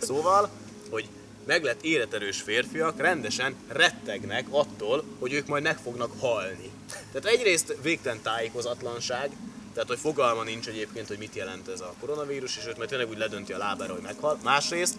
Szóval, 0.00 0.50
hogy 0.90 1.08
meg 1.46 1.62
lett 1.62 1.82
életerős 1.82 2.40
férfiak 2.40 3.00
rendesen 3.00 3.56
rettegnek 3.68 4.46
attól, 4.50 5.04
hogy 5.18 5.32
ők 5.32 5.46
majd 5.46 5.62
meg 5.62 5.78
fognak 5.78 6.10
halni. 6.20 6.70
Tehát 7.12 7.38
egyrészt 7.38 7.76
végtelen 7.82 8.22
tájékozatlanság, 8.22 9.30
tehát 9.72 9.88
hogy 9.88 9.98
fogalma 9.98 10.42
nincs 10.42 10.66
egyébként, 10.66 11.08
hogy 11.08 11.18
mit 11.18 11.34
jelent 11.34 11.68
ez 11.68 11.80
a 11.80 11.94
koronavírus, 12.00 12.56
és 12.56 12.66
őt 12.66 12.76
majd 12.76 12.88
tényleg 12.88 13.08
úgy 13.08 13.18
ledönti 13.18 13.52
a 13.52 13.58
lábára, 13.58 13.92
hogy 13.92 14.02
meghal. 14.02 14.38
Másrészt, 14.42 14.94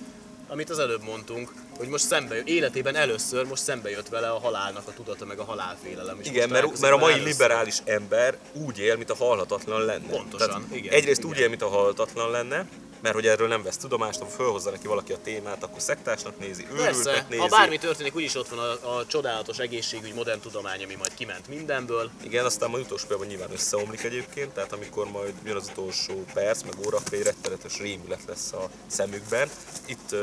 amit 0.50 0.70
az 0.70 0.80
előbb 0.80 1.04
mondtunk, 1.04 1.52
hogy 1.78 1.88
most 1.88 2.06
szembe, 2.06 2.42
életében 2.44 2.96
először 2.96 3.46
most 3.46 3.64
szembe 3.64 3.90
jött 3.90 4.10
vele 4.10 4.30
a 4.30 4.40
halálnak 4.40 4.88
a 4.88 4.92
tudata, 4.94 5.26
meg 5.26 5.40
a 5.40 5.44
halálfélelem. 5.44 6.20
És 6.20 6.28
Igen, 6.28 6.50
mert, 6.50 6.80
mert 6.80 6.94
a 6.94 6.98
mai 6.98 7.12
először. 7.12 7.32
liberális 7.32 7.78
ember 7.86 8.38
úgy 8.54 8.80
él, 8.80 8.96
mint 8.98 9.10
a 9.10 9.16
halhatatlan 9.16 9.86
lenne. 9.86 10.08
Pontosan, 10.08 10.68
igen, 10.72 10.94
Egyrészt 10.94 11.20
igen. 11.20 11.32
úgy 11.32 11.40
él, 11.40 11.50
mint 11.50 11.62
a 11.62 11.68
halhatatlan 11.68 12.32
lenne, 12.32 12.68
mert 13.02 13.16
hogy 13.16 13.28
erről 13.28 13.48
nem 13.48 13.64
vesz 13.64 13.78
tudomást, 13.78 14.20
ha 14.20 14.26
fölhozza 14.26 14.70
neki 14.70 14.88
valaki 14.88 15.14
a 15.14 15.18
témát, 15.24 15.64
akkor 15.64 15.82
szektásnak 15.82 16.40
nézi, 16.40 16.66
őrültnek 16.72 17.30
nézi. 17.30 17.42
ha 17.42 17.48
bármi 17.48 17.78
történik, 17.78 18.16
úgyis 18.16 18.36
ott 18.36 18.48
van 18.50 18.60
a, 18.60 18.98
a 18.98 19.06
csodálatos 19.06 19.58
egészségügy, 19.58 20.14
modern 20.14 20.40
tudomány, 20.40 20.84
ami 20.84 20.96
majd 20.96 21.14
kiment 21.14 21.48
mindenből. 21.48 22.10
Igen, 22.24 22.46
aztán 22.46 22.70
majd 22.70 22.84
utolsó 22.84 23.06
pillanatban 23.06 23.38
nyilván 23.38 23.58
összeomlik 23.58 24.04
egyébként, 24.04 24.52
tehát 24.52 24.74
amikor 24.74 25.12
majd 25.12 25.34
jön 25.44 25.56
az 25.56 25.70
utolsó 25.72 26.24
perc, 26.34 26.62
meg 26.64 26.74
óra, 26.88 26.98
egy 27.12 27.24
rettenetes 27.24 27.78
rémület 27.78 28.22
lesz 28.28 28.54
a 28.54 28.70
szemükben. 28.88 29.50
Itt 29.86 30.16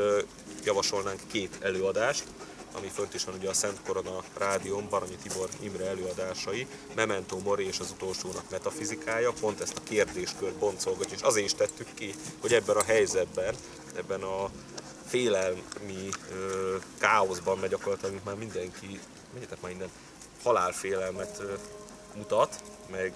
javasolnánk 0.67 1.19
két 1.27 1.57
előadást, 1.59 2.23
ami 2.73 2.87
fönt 2.87 3.13
is 3.13 3.23
van 3.23 3.35
ugye 3.35 3.49
a 3.49 3.53
Szent 3.53 3.79
Korona 3.85 4.23
Rádión, 4.37 4.87
Baranyi 4.89 5.15
Tibor 5.15 5.49
Imre 5.59 5.85
előadásai, 5.85 6.67
Memento 6.95 7.37
Mori 7.37 7.67
és 7.67 7.79
az 7.79 7.91
utolsónak 7.91 8.49
metafizikája, 8.49 9.31
pont 9.39 9.61
ezt 9.61 9.77
a 9.77 9.83
kérdéskört 9.83 10.55
boncolgatja, 10.55 11.15
és 11.15 11.21
azért 11.21 11.45
is 11.45 11.53
tettük 11.53 11.87
ki, 11.93 12.13
hogy 12.41 12.53
ebben 12.53 12.75
a 12.75 12.83
helyzetben, 12.83 13.55
ebben 13.95 14.21
a 14.21 14.49
félelmi 15.05 16.09
ö, 16.31 16.75
káoszban 16.99 17.57
megy 17.57 17.69
gyakorlatilag, 17.69 18.11
mint 18.11 18.25
már 18.25 18.35
mindenki, 18.35 18.99
menjetek 19.33 19.61
már 19.61 19.71
innen, 19.71 19.89
halálfélelmet 20.43 21.37
ö, 21.39 21.53
mutat, 22.15 22.63
meg 22.91 23.13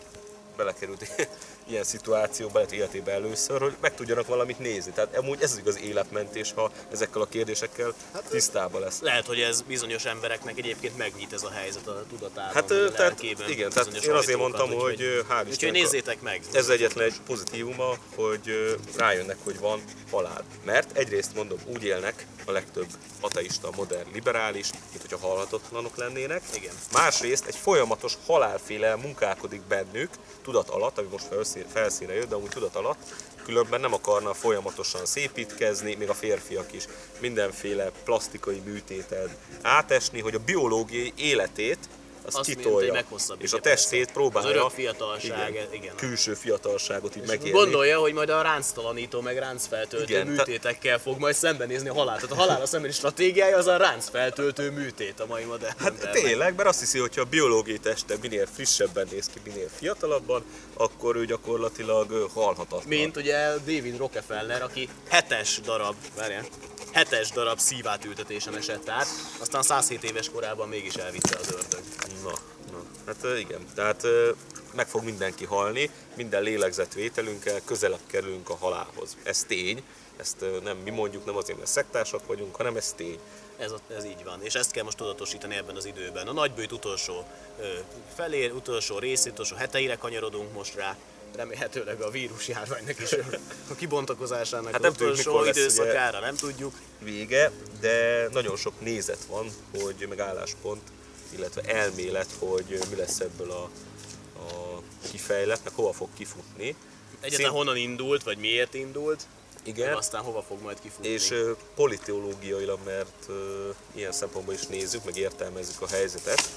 belekerült 0.55 1.29
ilyen 1.68 1.84
szituációba, 1.84 2.53
lehet 2.53 2.72
életében 2.72 3.15
először, 3.15 3.62
hogy 3.62 3.75
meg 3.82 3.96
tudjanak 3.96 4.27
valamit 4.27 4.60
nézni. 4.60 4.91
Tehát 4.91 5.18
amúgy 5.18 5.41
ez 5.41 5.51
az 5.51 5.58
igaz 5.58 5.80
életmentés, 5.80 6.51
ha 6.56 6.72
ezekkel 6.91 7.22
a 7.22 7.25
kérdésekkel 7.25 7.94
tisztában 8.30 8.82
lesz. 8.82 9.01
Lehet, 9.01 9.25
hogy 9.25 9.39
ez 9.39 9.62
bizonyos 9.62 10.06
embereknek 10.06 10.58
egyébként 10.58 10.98
megnyit 10.98 11.34
ez 11.34 11.44
a 11.44 11.50
helyzet 11.50 11.88
a 11.88 12.03
tudatában, 12.10 12.53
Hát, 12.53 12.72
a 12.72 12.91
tehát 12.91 13.22
igen, 13.48 13.70
tehát 13.70 14.03
én 14.03 14.12
azért 14.12 14.38
mondtam, 14.38 14.70
hogy, 14.74 15.01
ö, 15.01 15.20
hál' 15.30 15.50
Úgyhogy 15.50 15.72
nézzétek 15.72 16.22
meg! 16.22 16.41
Ez 16.53 16.70
egyetlen 16.70 17.06
egy 17.06 17.20
pozitívuma, 17.25 17.96
hogy 18.15 18.77
rájönnek, 18.98 19.38
hogy 19.44 19.60
van 19.60 19.84
halál. 20.12 20.44
Mert 20.65 20.98
egyrészt 20.98 21.36
mondom, 21.36 21.58
úgy 21.74 21.84
élnek 21.84 22.25
a 22.46 22.51
legtöbb 22.51 22.88
ateista, 23.20 23.70
modern, 23.75 24.12
liberális, 24.13 24.70
mint 24.72 25.01
hogyha 25.01 25.27
halhatatlanok 25.27 25.98
lennének. 25.98 26.41
Igen. 26.56 26.74
Másrészt 26.91 27.46
egy 27.46 27.56
folyamatos 27.56 28.18
halálfélelem 28.25 29.00
munkálkodik 29.00 29.62
bennük, 29.62 30.10
tudat 30.44 30.70
alatt, 30.70 30.98
ami 30.98 31.08
most 31.12 31.27
felszín, 31.51 31.72
felszínre 31.74 32.13
jött, 32.13 32.29
de 32.29 32.36
amúgy 32.36 32.50
tudat 32.50 32.75
alatt, 32.75 32.98
különben 33.43 33.79
nem 33.79 33.93
akarna 33.93 34.34
folyamatosan 34.34 35.05
szépítkezni, 35.05 35.96
még 35.96 36.10
a 36.10 36.13
férfiak 36.13 36.74
is. 36.74 36.88
Mindenféle 37.20 37.91
plastikai 38.03 38.62
műtéten 38.65 39.36
átesni, 39.62 40.20
hogy 40.20 40.36
a 40.36 40.43
biológiai 40.46 41.13
életét 41.15 41.89
Azt 42.36 42.48
mint 42.48 42.60
kitolja, 42.62 42.94
meghosszabbítja, 42.94 43.48
és 43.48 43.54
a 43.54 43.70
testét 43.70 44.12
próbálja 44.12 44.50
Az 44.50 44.56
örök 44.56 44.70
fiatalság, 44.70 45.68
igen. 45.72 45.96
külső 45.96 46.34
fiatalságot 46.34 47.16
így 47.16 47.26
megélni. 47.28 47.50
gondolja, 47.52 48.00
hogy 48.00 48.14
majd 48.14 48.30
a 48.30 48.42
ránctalanító, 48.42 49.22
meg 49.22 49.38
ráncfeltöltő 49.38 50.14
Igen, 50.14 50.26
te- 50.26 50.32
műtétekkel 50.32 51.00
fog 51.00 51.20
majd 51.20 51.36
szembenézni 51.36 51.90
a 51.90 51.94
halált. 51.94 52.22
Tehát 52.22 52.36
a 52.36 52.40
halál 52.40 52.66
szembeni 52.66 52.94
stratégiája 52.94 53.58
az 53.58 53.68
a 53.68 53.78
ráncfeltöltő 53.78 54.72
műtét 54.72 55.20
a 55.20 55.26
mai 55.26 55.44
modern 55.44 55.74
Hát 55.78 55.88
embernek. 55.94 56.24
tényleg, 56.24 56.56
mert 56.56 56.70
azt 56.70 56.80
hiszi, 56.80 57.00
hogy 57.00 57.20
a 57.20 57.24
biológiai 57.24 57.78
teste 57.80 58.16
minél 58.22 58.48
frissebben 58.54 59.08
néz 59.12 59.26
ki, 59.34 59.40
minél 59.44 59.70
fiatalabban, 59.78 60.44
akkor 60.74 61.16
ő 61.16 61.26
gyakorlatilag 61.26 62.30
halhatatlan. 62.34 62.84
Mint 62.88 63.18
ugye 63.18 63.48
David 63.58 63.98
Rockefeller, 63.98 64.62
aki 64.62 64.90
hetes 65.10 65.60
darab, 65.66 65.96
várjál, 66.18 66.46
hetes 66.92 67.30
darab 67.32 67.60
szívátültetésen 67.60 68.56
esett 68.58 68.90
át, 68.90 69.08
aztán 69.40 69.62
107 69.62 70.04
éves 70.04 70.30
korában 70.30 70.68
mégis 70.68 70.94
elvitte 70.94 71.38
az 71.38 71.48
ördög. 71.52 71.80
Na, 72.24 72.32
na, 72.72 72.84
hát 73.06 73.38
igen, 73.40 73.66
tehát 73.75 74.04
meg 74.74 74.88
fog 74.88 75.04
mindenki 75.04 75.46
halni, 75.46 75.90
minden 76.16 76.44
lélegzetvételünkkel 76.44 77.62
közelebb 77.66 78.00
kerülünk 78.08 78.50
a 78.50 78.56
halálhoz. 78.56 79.18
Ez 79.24 79.44
tény, 79.44 79.84
ezt 80.18 80.46
nem 80.63 80.78
mi 80.78 80.90
mondjuk, 80.90 81.25
nem 81.25 81.36
azért, 81.36 81.58
mert 81.58 81.70
szektársak 81.70 82.28
vagyunk, 82.28 82.56
hanem 82.56 82.75
ez 82.75 82.94
tény. 82.96 83.20
Ez, 83.58 83.72
ez 83.98 84.06
így 84.06 84.24
van, 84.24 84.44
és 84.44 84.54
ezt 84.56 84.72
kell 84.72 84.84
most 84.84 84.98
tudatosítani 84.98 85.56
ebben 85.56 85.75
az 85.75 85.86
időben. 85.86 86.28
A 86.28 86.34
nagybőjt 86.34 86.72
utolsó 86.72 87.25
ö, 87.60 87.63
felér, 88.16 88.51
utolsó 88.51 88.98
részét, 89.00 89.32
utolsó 89.32 89.56
heteire 89.56 89.96
kanyarodunk 89.96 90.54
most 90.54 90.75
rá, 90.75 90.98
remélhetőleg 91.36 92.01
a 92.01 92.10
vírus 92.10 92.48
járványnak 92.48 93.00
is 93.00 93.12
a 93.70 93.75
kibontakozásának 93.75 94.72
Hát 94.72 94.82
nem 94.82 94.92
az 94.92 94.98
tudjuk, 94.98 95.20
utolsó 95.20 95.40
ugye. 95.40 95.50
időszakára, 95.50 96.20
nem 96.20 96.36
tudjuk. 96.36 96.74
vége, 97.00 97.51
de 97.80 98.28
nagyon 98.32 98.56
sok 98.58 98.74
nézet 98.80 99.25
van, 99.28 99.50
hogy 99.82 100.06
meg 100.10 100.20
álláspont, 100.20 100.82
illetve 101.36 101.62
elmélet, 101.62 102.30
hogy 102.40 102.80
mi 102.90 102.96
lesz 102.96 103.20
ebből 103.20 103.52
a, 103.52 103.70
a 104.40 104.82
kifejlet, 105.12 105.64
meg 105.64 105.74
hova 105.74 105.94
fog 105.94 106.10
kifutni. 106.18 106.76
Egyáltalán 107.22 107.32
Szint- 107.32 107.50
honnan 107.50 107.78
indult, 107.78 108.24
vagy 108.24 108.38
miért 108.38 108.74
indult, 108.74 109.28
Igen. 109.64 109.94
aztán 109.94 110.22
hova 110.22 110.42
fog 110.42 110.62
majd 110.62 110.80
kifutni. 110.80 111.08
És 111.08 111.32
ö, 111.32 111.52
politológiailag, 111.76 112.80
mert 112.86 113.26
ö, 113.28 113.70
ilyen 113.96 114.12
szempontból 114.12 114.54
is 114.54 114.66
nézzük, 114.66 115.04
meg 115.04 115.18
értelmezzük 115.18 115.82
a 115.82 115.88
helyzetet. 115.88 116.50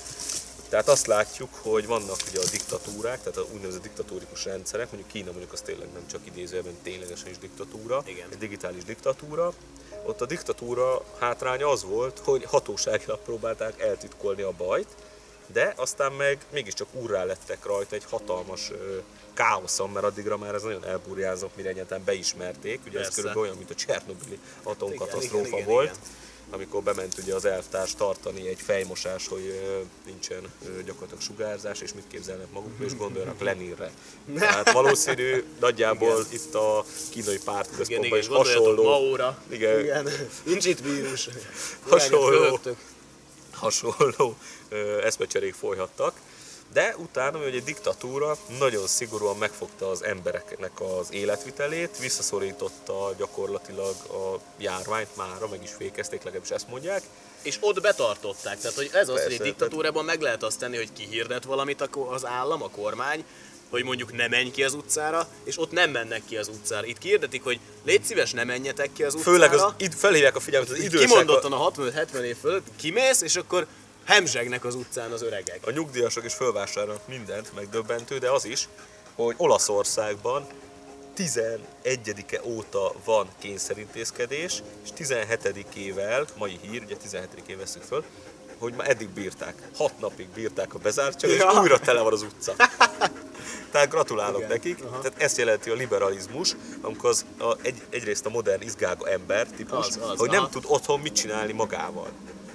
Tehát 0.68 0.88
azt 0.88 1.06
látjuk, 1.06 1.54
hogy 1.54 1.86
vannak 1.86 2.16
ugye 2.30 2.40
a 2.40 2.50
diktatúrák, 2.50 3.18
tehát 3.18 3.36
a 3.36 3.46
úgynevezett 3.52 3.82
diktatórikus 3.82 4.44
rendszerek, 4.44 4.90
mondjuk 4.90 5.12
Kína 5.12 5.30
mondjuk 5.30 5.52
az 5.52 5.60
tényleg 5.60 5.88
nem 5.92 6.06
csak 6.06 6.20
idézőjelben 6.24 6.76
ténylegesen 6.82 7.28
is 7.28 7.38
diktatúra, 7.38 8.02
Igen. 8.06 8.28
egy 8.30 8.38
digitális 8.38 8.84
diktatúra. 8.84 9.52
Ott 10.06 10.20
a 10.20 10.26
diktatúra 10.26 11.02
hátránya 11.18 11.68
az 11.68 11.84
volt, 11.84 12.18
hogy 12.24 12.44
hatóságilag 12.44 13.18
próbálták 13.18 13.80
eltitkolni 13.80 14.42
a 14.42 14.52
bajt, 14.56 14.88
de 15.46 15.72
aztán 15.76 16.12
meg 16.12 16.38
mégiscsak 16.52 16.88
úrrá 16.92 17.24
lettek 17.24 17.64
rajta 17.64 17.94
egy 17.94 18.04
hatalmas 18.10 18.70
ö, 18.70 18.96
káoszon, 19.34 19.90
mert 19.90 20.06
addigra 20.06 20.36
már 20.36 20.54
ez 20.54 20.62
nagyon 20.62 20.84
elburjázott, 20.84 21.56
mire 21.56 21.68
egyáltalán 21.68 22.04
beismerték. 22.04 22.80
Ugye 22.86 22.98
ez 22.98 23.04
Persze. 23.04 23.14
körülbelül 23.14 23.42
olyan, 23.42 23.56
mint 23.56 23.70
a 23.70 23.74
Csernobili 23.74 24.38
atomkatasztrófa 24.62 25.46
Igen, 25.46 25.46
igen, 25.46 25.58
igen, 25.58 25.68
volt, 25.74 25.90
igen. 25.90 26.22
Amikor 26.54 26.82
bement 26.82 27.18
ugye 27.18 27.34
az 27.34 27.44
elvtárs 27.44 27.94
tartani 27.94 28.48
egy 28.48 28.60
fejmosás, 28.60 29.28
hogy 29.28 29.60
nincsen 30.06 30.52
gyakorlatilag 30.84 31.22
sugárzás, 31.22 31.80
és 31.80 31.94
mit 31.94 32.04
képzelnek 32.08 32.46
magukról, 32.52 32.86
és 32.86 32.96
gondoljanak 32.96 33.40
Leninre. 33.40 33.90
Tehát 34.38 34.72
valószínű, 34.72 35.44
nagyjából 35.60 36.18
Igen. 36.20 36.26
itt 36.30 36.54
a 36.54 36.84
kínai 37.10 37.32
igen, 37.32 37.44
pártközpontban 37.44 38.06
igen, 38.06 38.18
is 38.18 38.28
gondoljatok 38.28 38.66
hasonló, 38.66 38.82
Maóra. 38.82 39.42
Igen. 39.48 39.80
igen. 39.80 40.08
Nincs 40.42 40.64
itt 40.64 40.80
vírus. 40.80 41.28
Hasonló. 41.88 42.60
Hasonló 43.52 44.36
eszmecserék 45.02 45.54
folyhattak. 45.54 46.14
De 46.72 46.94
utána, 46.98 47.38
hogy 47.38 47.54
egy 47.54 47.64
diktatúra 47.64 48.36
nagyon 48.58 48.86
szigorúan 48.86 49.36
megfogta 49.36 49.90
az 49.90 50.04
embereknek 50.04 50.80
az 50.80 51.06
életvitelét, 51.10 51.98
visszaszorította 51.98 53.14
gyakorlatilag 53.18 53.94
a 54.08 54.40
járványt 54.58 55.16
mára, 55.16 55.48
meg 55.48 55.62
is 55.62 55.70
fékezték, 55.70 56.22
legalábbis 56.22 56.50
ezt 56.50 56.68
mondják. 56.68 57.02
És 57.42 57.56
ott 57.60 57.80
betartották. 57.80 58.58
Tehát, 58.58 58.76
hogy 58.76 58.90
ez 58.92 59.08
az, 59.08 59.22
hogy 59.22 59.32
egy 59.32 59.40
diktatúrában 59.40 60.04
meg 60.04 60.20
lehet 60.20 60.42
azt 60.42 60.58
tenni, 60.58 60.76
hogy 60.76 60.92
kihirdet 60.92 61.44
valamit 61.44 61.88
az 62.10 62.26
állam, 62.26 62.62
a 62.62 62.68
kormány, 62.68 63.24
hogy 63.70 63.84
mondjuk 63.84 64.16
ne 64.16 64.28
menj 64.28 64.50
ki 64.50 64.64
az 64.64 64.74
utcára, 64.74 65.28
és 65.44 65.58
ott 65.58 65.70
nem 65.70 65.90
mennek 65.90 66.22
ki 66.28 66.36
az 66.36 66.48
utcára. 66.48 66.86
Itt 66.86 66.98
kihirdetik, 66.98 67.42
hogy 67.42 67.60
légy 67.84 68.04
szíves, 68.04 68.32
ne 68.32 68.44
menjetek 68.44 68.92
ki 68.92 69.02
az 69.02 69.14
utcára. 69.14 69.30
Főleg 69.30 69.54
az, 69.54 69.72
id, 69.76 69.94
felhívják 69.94 70.36
a 70.36 70.40
figyelmet 70.40 70.70
az 70.70 70.78
idősek, 70.78 71.08
Kimondottan 71.08 71.52
a 71.52 71.70
65-70 71.70 72.20
év 72.20 72.36
fölött 72.36 72.66
kimész, 72.76 73.20
és 73.20 73.36
akkor 73.36 73.66
hemzsegnek 74.04 74.64
az 74.64 74.74
utcán 74.74 75.12
az 75.12 75.22
öregek. 75.22 75.66
a 75.66 75.70
nyugdíjasok 75.70 76.24
is 76.24 76.34
fölvásárolnak 76.34 77.08
mindent, 77.08 77.54
megdöbbentő, 77.54 78.18
de 78.18 78.30
az 78.30 78.44
is, 78.44 78.68
hogy 79.14 79.34
Olaszországban 79.38 80.46
11-e 81.16 82.40
óta 82.44 82.92
van 83.04 83.28
kényszerintézkedés, 83.38 84.62
és 84.84 84.90
17-ével, 84.98 86.26
mai 86.38 86.58
hír, 86.62 86.82
ugye 86.82 86.96
17-én 87.08 87.58
veszük 87.58 87.82
föl, 87.82 88.04
hogy 88.58 88.72
már 88.74 88.90
eddig 88.90 89.08
bírták. 89.08 89.54
Hat 89.76 89.98
napig 90.00 90.28
bírták 90.28 90.74
a 90.74 90.78
bezártságot, 90.78 91.36
Ja. 91.36 91.50
és 91.52 91.58
újra 91.58 91.78
tele 91.78 92.00
van 92.00 92.12
az 92.12 92.22
utca. 92.22 92.54
Tehát 93.72 93.90
gratulálok 93.90 94.36
Igen. 94.38 94.50
nekik. 94.50 94.84
Aha. 94.84 95.00
Tehát 95.00 95.22
ezt 95.22 95.36
jelenti 95.38 95.70
a 95.70 95.74
liberalizmus, 95.74 96.56
amikor 96.80 97.10
az 97.10 97.24
a, 97.38 97.56
egy, 97.62 97.82
egyrészt 97.90 98.26
a 98.26 98.28
modern 98.30 98.62
izgága 98.62 99.08
ember 99.08 99.46
típus, 99.46 99.86
Az, 99.86 99.98
az, 100.02 100.18
hogy 100.18 100.30
nem 100.30 100.38
aha. 100.40 100.48
tud 100.48 100.64
otthon 100.66 101.00
mit 101.00 101.14
csinálni 101.14 101.52
magával. 101.52 102.08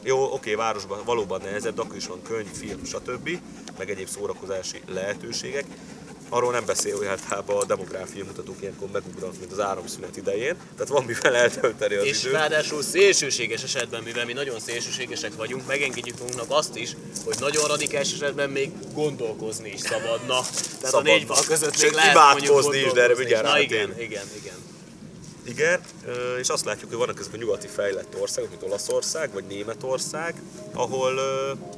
Jó, 0.09 0.33
oké, 0.33 0.53
városban 0.53 0.99
valóban 1.05 1.41
nehezebb, 1.43 1.75
de 1.75 1.81
akkor 1.81 1.95
is 1.95 2.07
van 2.07 2.21
könyv, 2.21 2.51
film, 2.53 2.85
stb. 2.85 3.29
meg 3.77 3.89
egyéb 3.89 4.07
szórakozási 4.07 4.81
lehetőségek. 4.87 5.65
Arról 6.29 6.51
nem 6.51 6.65
beszél, 6.65 6.97
hogy 6.97 7.05
általában 7.05 7.57
a 7.57 7.65
demográfiai 7.65 8.21
mutatók 8.23 8.55
ilyenkor 8.61 8.87
megugranak, 8.91 9.39
mint 9.39 9.51
az 9.51 9.59
áramszünet 9.59 10.17
idején. 10.17 10.55
Tehát 10.73 10.87
van 10.87 11.03
mivel 11.03 11.35
eltölteni 11.35 11.95
az 11.95 12.05
És 12.05 12.21
időt. 12.21 12.33
ráadásul 12.33 12.81
szélsőséges 12.81 13.63
esetben, 13.63 14.03
mivel 14.03 14.25
mi 14.25 14.33
nagyon 14.33 14.59
szélsőségesek 14.59 15.35
vagyunk, 15.35 15.67
megengedjük 15.67 16.19
magunknak 16.19 16.47
azt 16.49 16.75
is, 16.75 16.95
hogy 17.25 17.35
nagyon 17.39 17.67
radikális 17.67 18.13
esetben 18.13 18.49
még 18.49 18.71
gondolkozni 18.93 19.69
is 19.69 19.79
szabadna. 19.79 20.39
Tehát 20.41 20.83
a 20.83 20.87
Szabad. 20.87 21.03
négy 21.03 21.23
fal 21.25 21.43
között 21.47 21.71
még 21.71 21.79
Sőt, 21.79 21.95
lehet 21.95 22.13
mondjuk 22.13 22.43
imádkozni 22.49 22.77
is, 22.77 22.91
de 22.91 23.01
erre 23.01 23.13
gondolkozni 23.13 23.19
mindjárt 23.23 23.45
Na 23.45 23.59
igen, 23.59 23.99
igen, 23.99 24.25
igen. 24.41 24.67
Igen, 25.45 25.81
és 26.39 26.49
azt 26.49 26.65
látjuk, 26.65 26.89
hogy 26.89 26.99
vannak 26.99 27.19
ezek 27.19 27.33
a 27.33 27.37
nyugati 27.37 27.67
fejlett 27.67 28.15
országok, 28.19 28.49
mint 28.49 28.63
Olaszország 28.63 29.33
vagy 29.33 29.43
Németország, 29.45 30.41
ahol 30.73 31.19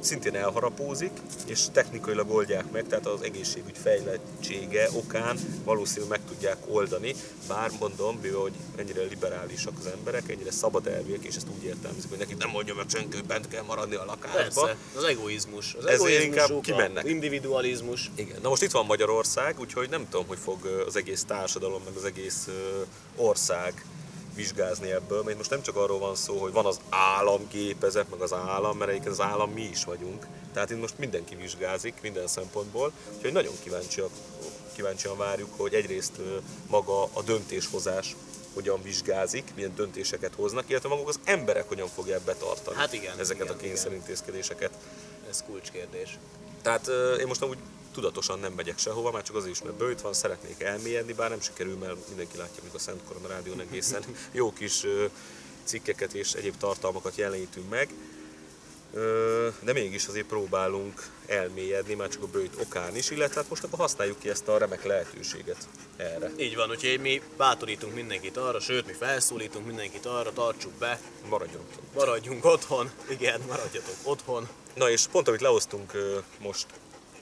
szintén 0.00 0.34
elharapózik, 0.34 1.10
és 1.46 1.60
technikailag 1.72 2.30
oldják 2.30 2.70
meg, 2.70 2.86
tehát 2.86 3.06
az 3.06 3.22
egészségügy 3.22 3.76
fejlettsége 3.82 4.88
okán 4.92 5.38
valószínűleg 5.64 6.08
meg 6.08 6.20
tudják 6.28 6.56
oldani, 6.68 7.14
bár 7.48 7.70
mondom, 7.80 8.18
mivel 8.22 8.40
hogy 8.40 8.52
ennyire 8.76 9.02
liberálisak 9.02 9.72
az 9.78 9.86
emberek, 9.86 10.30
ennyire 10.30 10.50
szabad 10.50 10.86
elvűek, 10.86 11.24
és 11.24 11.36
ezt 11.36 11.46
úgy 11.56 11.64
értelmezik, 11.64 12.08
hogy 12.10 12.18
nekik 12.18 12.36
nem 12.36 12.50
mondja 12.50 12.74
meg 12.74 12.86
senki, 12.88 13.16
hogy 13.16 13.26
bent 13.26 13.48
kell 13.48 13.62
maradni 13.62 13.94
a 13.94 14.04
lakásba. 14.04 14.60
Persze, 14.60 14.76
az 14.96 15.04
egoizmus. 15.04 15.74
Az 15.74 15.86
Ezért 15.86 16.22
inkább 16.24 16.50
a 16.50 16.60
kimennek. 16.60 17.04
individualizmus. 17.04 18.10
Igen, 18.14 18.38
na 18.42 18.48
most 18.48 18.62
itt 18.62 18.70
van 18.70 18.86
Magyarország, 18.86 19.60
úgyhogy 19.60 19.88
nem 19.90 20.08
tudom, 20.08 20.26
hogy 20.26 20.38
fog 20.38 20.84
az 20.86 20.96
egész 20.96 21.24
társadalom, 21.24 21.82
meg 21.84 21.96
az 21.96 22.04
egész 22.04 22.48
ország 23.16 23.84
vizsgázni 24.34 24.92
ebből, 24.92 25.22
mert 25.22 25.36
most 25.36 25.50
nem 25.50 25.62
csak 25.62 25.76
arról 25.76 25.98
van 25.98 26.14
szó, 26.14 26.38
hogy 26.38 26.52
van 26.52 26.66
az 26.66 26.80
államgépezet, 26.88 28.10
meg 28.10 28.20
az 28.20 28.32
állam, 28.32 28.76
mert 28.76 28.90
egyébként 28.90 29.12
az 29.12 29.20
állam 29.20 29.50
mi 29.50 29.62
is 29.62 29.84
vagyunk. 29.84 30.26
Tehát 30.52 30.70
itt 30.70 30.80
most 30.80 30.98
mindenki 30.98 31.34
vizsgázik 31.34 31.94
minden 32.02 32.26
szempontból, 32.26 32.92
úgyhogy 33.16 33.32
nagyon 33.32 33.54
kíváncsiak, 33.62 34.10
kíváncsian 34.74 35.16
várjuk, 35.16 35.50
hogy 35.56 35.74
egyrészt 35.74 36.12
maga 36.66 37.02
a 37.02 37.22
döntéshozás 37.24 38.16
hogyan 38.54 38.82
vizsgázik, 38.82 39.52
milyen 39.54 39.74
döntéseket 39.74 40.34
hoznak, 40.34 40.68
illetve 40.68 40.88
maguk 40.88 41.08
az 41.08 41.20
emberek 41.24 41.68
hogyan 41.68 41.88
fogják 41.88 42.20
betartani 42.20 42.76
Hát 42.76 42.92
igen, 42.92 43.18
ezeket 43.18 43.44
igen, 43.44 43.56
a 43.56 43.60
kényszerintézkedéseket. 43.60 44.70
Ez 45.28 45.44
kulcskérdés. 45.46 46.18
Tehát 46.62 46.88
én 47.20 47.26
most 47.26 47.42
amúgy 47.42 47.58
tudatosan 47.92 48.38
nem 48.38 48.52
megyek 48.52 48.78
sehova, 48.78 49.10
már 49.10 49.22
csak 49.22 49.36
azért 49.36 49.54
is, 49.54 49.62
mert 49.62 49.74
bőjt 49.74 50.00
van, 50.00 50.12
szeretnék 50.12 50.62
elmélyedni, 50.62 51.12
bár 51.12 51.30
nem 51.30 51.40
sikerül, 51.40 51.76
mert 51.76 52.08
mindenki 52.08 52.36
látja, 52.36 52.62
mikor 52.62 52.78
a 52.78 52.82
Szent 52.82 53.00
Korona 53.04 53.28
Rádión 53.28 53.60
egészen 53.60 54.02
jó 54.32 54.52
kis 54.52 54.86
cikkeket 55.64 56.12
és 56.14 56.32
egyéb 56.32 56.56
tartalmakat 56.56 57.16
jelenítünk 57.16 57.70
meg. 57.70 57.88
De 59.60 59.72
mégis 59.72 60.06
azért 60.06 60.26
próbálunk 60.26 61.06
elmélyedni, 61.26 61.94
már 61.94 62.08
csak 62.08 62.22
a 62.22 62.26
bőjt 62.26 62.54
okán 62.60 62.96
is, 62.96 63.10
illetve 63.10 63.40
hát 63.40 63.48
most 63.50 63.64
akkor 63.64 63.78
használjuk 63.78 64.18
ki 64.18 64.28
ezt 64.28 64.48
a 64.48 64.58
remek 64.58 64.84
lehetőséget 64.84 65.68
erre. 65.96 66.30
Így 66.38 66.56
van, 66.56 66.70
úgyhogy 66.70 67.00
mi 67.00 67.22
bátorítunk 67.36 67.94
mindenkit 67.94 68.36
arra, 68.36 68.60
sőt, 68.60 68.86
mi 68.86 68.92
felszólítunk 68.92 69.66
mindenkit 69.66 70.06
arra, 70.06 70.32
tartsuk 70.32 70.72
be, 70.72 71.00
Maradjon 71.28 71.60
otthon. 71.60 71.84
maradjunk 71.94 72.44
otthon, 72.44 72.90
igen, 73.08 73.40
maradjatok 73.48 73.94
otthon. 74.02 74.48
Na 74.74 74.90
és 74.90 75.06
pont, 75.06 75.28
amit 75.28 75.40
lehoztunk 75.40 75.94
ö, 75.94 76.18
most 76.38 76.66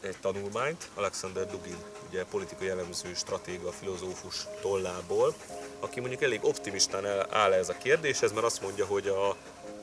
egy 0.01 0.17
tanulmányt, 0.21 0.89
Alexander 0.95 1.47
Dugin, 1.47 1.77
ugye 2.09 2.25
politikai 2.25 2.69
elemző, 2.69 3.15
stratéga, 3.15 3.73
filozófus 3.73 4.47
tollából, 4.61 5.35
aki 5.81 6.01
mondjuk 6.01 6.23
elég 6.23 6.45
optimistán 6.45 7.07
áll 7.31 7.53
ez 7.53 7.69
a 7.69 7.77
kérdéshez, 7.83 8.33
mert 8.33 8.45
azt 8.45 8.63
mondja, 8.63 8.87
hogy 8.87 9.09
a, 9.09 9.37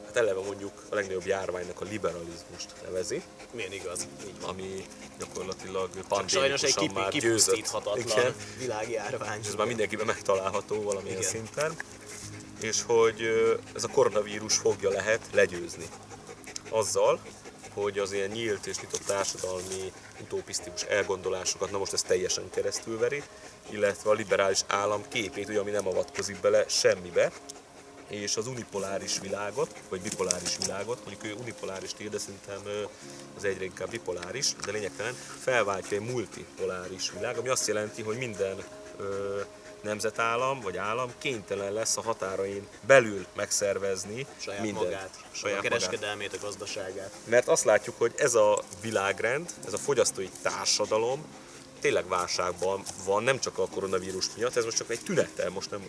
hát 0.06 0.16
eleve 0.16 0.42
mondjuk 0.42 0.72
a 0.90 0.96
legnagyobb 0.96 1.26
járványnak 1.26 1.82
a 1.82 1.86
liberalizmust 1.86 2.74
nevezi, 2.84 3.22
Milyen 3.52 3.72
igaz, 3.72 4.08
így 4.28 4.42
van. 4.42 4.50
ami 4.50 4.86
gyakorlatilag 5.20 5.90
Csak 6.10 6.30
sajnos 6.30 6.64
egy 6.64 6.74
pandémikusan 6.74 6.88
kipi, 6.88 7.00
már 7.00 7.12
győzött. 7.12 7.96
Igen. 7.96 8.36
világjárvány. 8.58 9.40
És 9.42 9.48
ez 9.48 9.56
már 9.56 9.68
mindenkiben 9.68 10.06
megtalálható 10.06 10.82
valamilyen 10.82 11.18
Igen. 11.18 11.30
szinten, 11.30 11.76
és 12.62 12.84
hogy 12.88 13.22
ez 13.76 13.84
a 13.84 13.88
koronavírus 13.88 14.58
fogja 14.58 14.90
lehet 14.90 15.22
legyőzni. 15.32 15.86
Azzal, 16.70 17.20
hogy 17.82 18.00
az 18.00 18.12
ilyen 18.12 18.30
nyílt 18.30 18.66
és 18.66 18.80
nyitott 18.80 19.06
társadalmi 19.06 19.92
utopisztikus 20.22 20.82
elgondolásokat, 20.82 21.72
na 21.72 21.78
most 21.78 21.94
ez 21.94 22.02
teljesen 22.02 22.50
keresztülveri, 22.50 23.24
illetve 23.70 24.10
a 24.10 24.14
liberális 24.14 24.62
állam 24.68 25.02
képét, 25.08 25.50
ugye, 25.50 25.60
ami 25.60 25.72
nem 25.72 25.88
avatkozik 25.88 26.40
bele 26.40 26.68
semmibe, 26.68 27.32
és 28.08 28.38
az 28.38 28.48
unipoláris 28.48 29.20
világot, 29.20 29.76
vagy 29.90 30.02
bipoláris 30.02 30.58
világot, 30.58 31.06
mondjuk 31.06 31.26
ő 31.26 31.42
unipoláris 31.42 31.92
ír, 31.98 32.10
de 32.10 32.18
szerintem 32.18 32.62
az 33.38 33.44
egyre 33.44 33.64
inkább 33.64 33.90
bipoláris, 33.90 34.56
de 34.66 34.72
lényegtelen, 34.72 35.14
felváltja 35.40 35.98
egy 35.98 36.12
multipoláris 36.12 37.12
világ, 37.12 37.38
ami 37.38 37.50
azt 37.50 37.68
jelenti, 37.68 38.02
hogy 38.02 38.18
minden 38.18 38.64
nemzetállam 39.82 40.60
vagy 40.60 40.78
állam 40.78 41.12
kénytelen 41.18 41.74
lesz 41.74 41.98
a 41.98 42.02
határain 42.02 42.68
belül 42.82 43.26
megszervezni 43.36 44.26
saját 44.38 44.62
mindent. 44.62 44.86
magát, 44.86 45.10
saját 45.32 45.60
a 45.60 45.62
magát. 45.62 45.80
kereskedelmét, 45.80 46.34
a 46.34 46.38
gazdaságát. 46.42 47.12
Mert 47.24 47.48
azt 47.48 47.64
látjuk, 47.64 47.98
hogy 47.98 48.14
ez 48.18 48.36
a 48.36 48.64
világrend, 48.82 49.50
ez 49.66 49.74
a 49.74 49.78
fogyasztói 49.78 50.30
társadalom 50.42 51.26
tényleg 51.82 52.08
válságban 52.08 52.84
van, 53.06 53.24
nem 53.24 53.40
csak 53.40 53.58
a 53.58 53.68
koronavírus 53.68 54.26
miatt, 54.36 54.56
ez 54.56 54.64
most 54.64 54.78
csak 54.78 54.90
egy 54.90 55.00
tünete, 55.00 55.50
most 55.50 55.72
nem, 55.72 55.82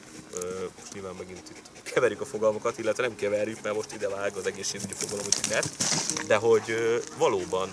most 0.79 0.93
nyilván 0.93 1.15
megint 1.15 1.51
itt 1.51 1.83
keverjük 1.83 2.21
a 2.21 2.25
fogalmakat, 2.25 2.79
illetve 2.79 3.03
nem 3.03 3.17
keverjük, 3.17 3.63
mert 3.63 3.75
most 3.75 3.93
ide 3.93 4.09
vág 4.09 4.37
az 4.37 4.47
egészségügyi 4.47 4.93
fogalom, 4.93 5.25
hogy 5.25 5.41
tünet, 5.41 5.69
de 6.27 6.37
hogy 6.37 6.75
valóban 7.17 7.71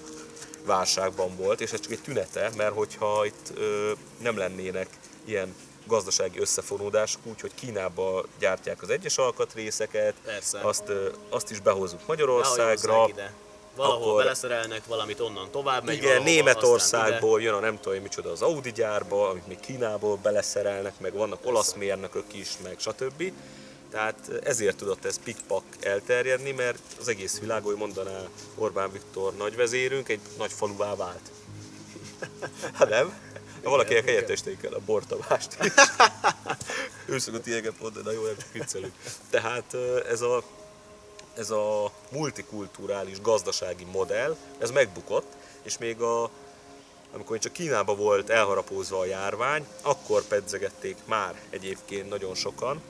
válságban 0.66 1.36
volt, 1.36 1.62
és 1.62 1.72
ez 1.72 1.80
csak 1.80 1.92
egy 1.92 2.02
tünete, 2.02 2.50
mert 2.58 2.74
hogyha 2.74 3.26
itt 3.26 3.52
ö, 3.56 3.92
nem 4.22 4.38
lennének 4.38 4.88
ilyen 5.26 5.56
gazdasági 5.88 6.40
összefonódások, 6.40 7.22
úgy, 7.26 7.42
hogy 7.42 7.52
Kínába 7.56 8.26
gyártják 8.40 8.82
az 8.82 8.90
egyes 8.90 9.18
alkatrészeket, 9.18 10.14
Persze. 10.24 10.60
azt, 10.60 10.92
azt 11.30 11.52
is 11.52 11.60
behozunk 11.60 12.02
Magyarországra, 12.08 13.06
ide. 13.10 13.34
Valahol 13.76 14.04
akkor- 14.10 14.24
beleszerelnek 14.24 14.86
valamit, 14.86 15.20
onnan 15.20 15.52
tovább 15.52 15.84
megy 15.86 15.96
igen, 15.96 16.08
valahova, 16.08 16.30
Németországból 16.30 17.42
jön 17.42 17.54
a 17.54 17.60
nem 17.60 17.80
tudom 17.80 18.02
micsoda 18.02 18.32
az 18.32 18.42
Audi 18.42 18.72
gyárba, 18.72 19.30
amit 19.30 19.48
még 19.48 19.60
Kínából 19.60 20.16
beleszerelnek, 20.22 21.00
meg 21.00 21.14
vannak 21.14 21.46
olasz 21.46 21.74
mérnökök 21.74 22.34
is, 22.34 22.50
meg 22.64 22.76
stb. 22.80 23.32
Tehát 23.92 24.32
ezért 24.44 24.78
tudott 24.78 25.06
ez 25.06 25.20
pikpak 25.24 25.64
elterjedni, 25.82 26.52
mert 26.52 26.80
az 27.00 27.08
egész 27.08 27.40
világ, 27.40 27.62
ahogy 27.62 27.76
mondaná 27.76 28.20
Orbán 28.56 28.92
Viktor 28.92 29.34
nagyvezérünk, 29.34 30.10
egy 30.10 30.20
nagy 30.38 30.52
faluvá 30.52 30.96
vált. 30.96 31.32
Hát 32.74 32.90
nem? 32.90 33.14
Ha 33.66 33.72
valakinek 33.72 34.06
helyettesíteni 34.06 34.58
kell 34.58 34.74
a 34.74 34.80
bortavást 34.86 35.58
is. 35.64 35.72
ő 37.06 37.20
szokott 37.20 37.46
ilyeneket 37.48 37.82
mondani, 37.82 38.06
na 38.06 38.12
jó, 38.12 38.26
nem 38.26 38.38
csak 38.38 38.52
viccelünk. 38.52 38.94
Tehát 39.30 39.76
ez 40.10 40.22
a 40.22 40.44
ez 41.38 41.50
a 41.50 41.92
multikulturális 42.12 43.22
gazdasági 43.22 43.84
modell, 43.92 44.36
ez 44.58 44.72
megbukott, 44.72 45.34
és 45.64 45.78
még 45.78 46.02
a, 46.02 46.30
amikor 47.14 47.38
csak 47.40 47.54
Kínában 47.54 47.98
volt 47.98 48.30
elharapózva 48.30 49.00
a 49.00 49.06
járvány, 49.06 49.66
akkor 49.82 50.24
pedzegették 50.24 50.98
már 51.06 51.42
egyébként 51.50 52.10
nagyon 52.10 52.36
sokan, 52.36 52.82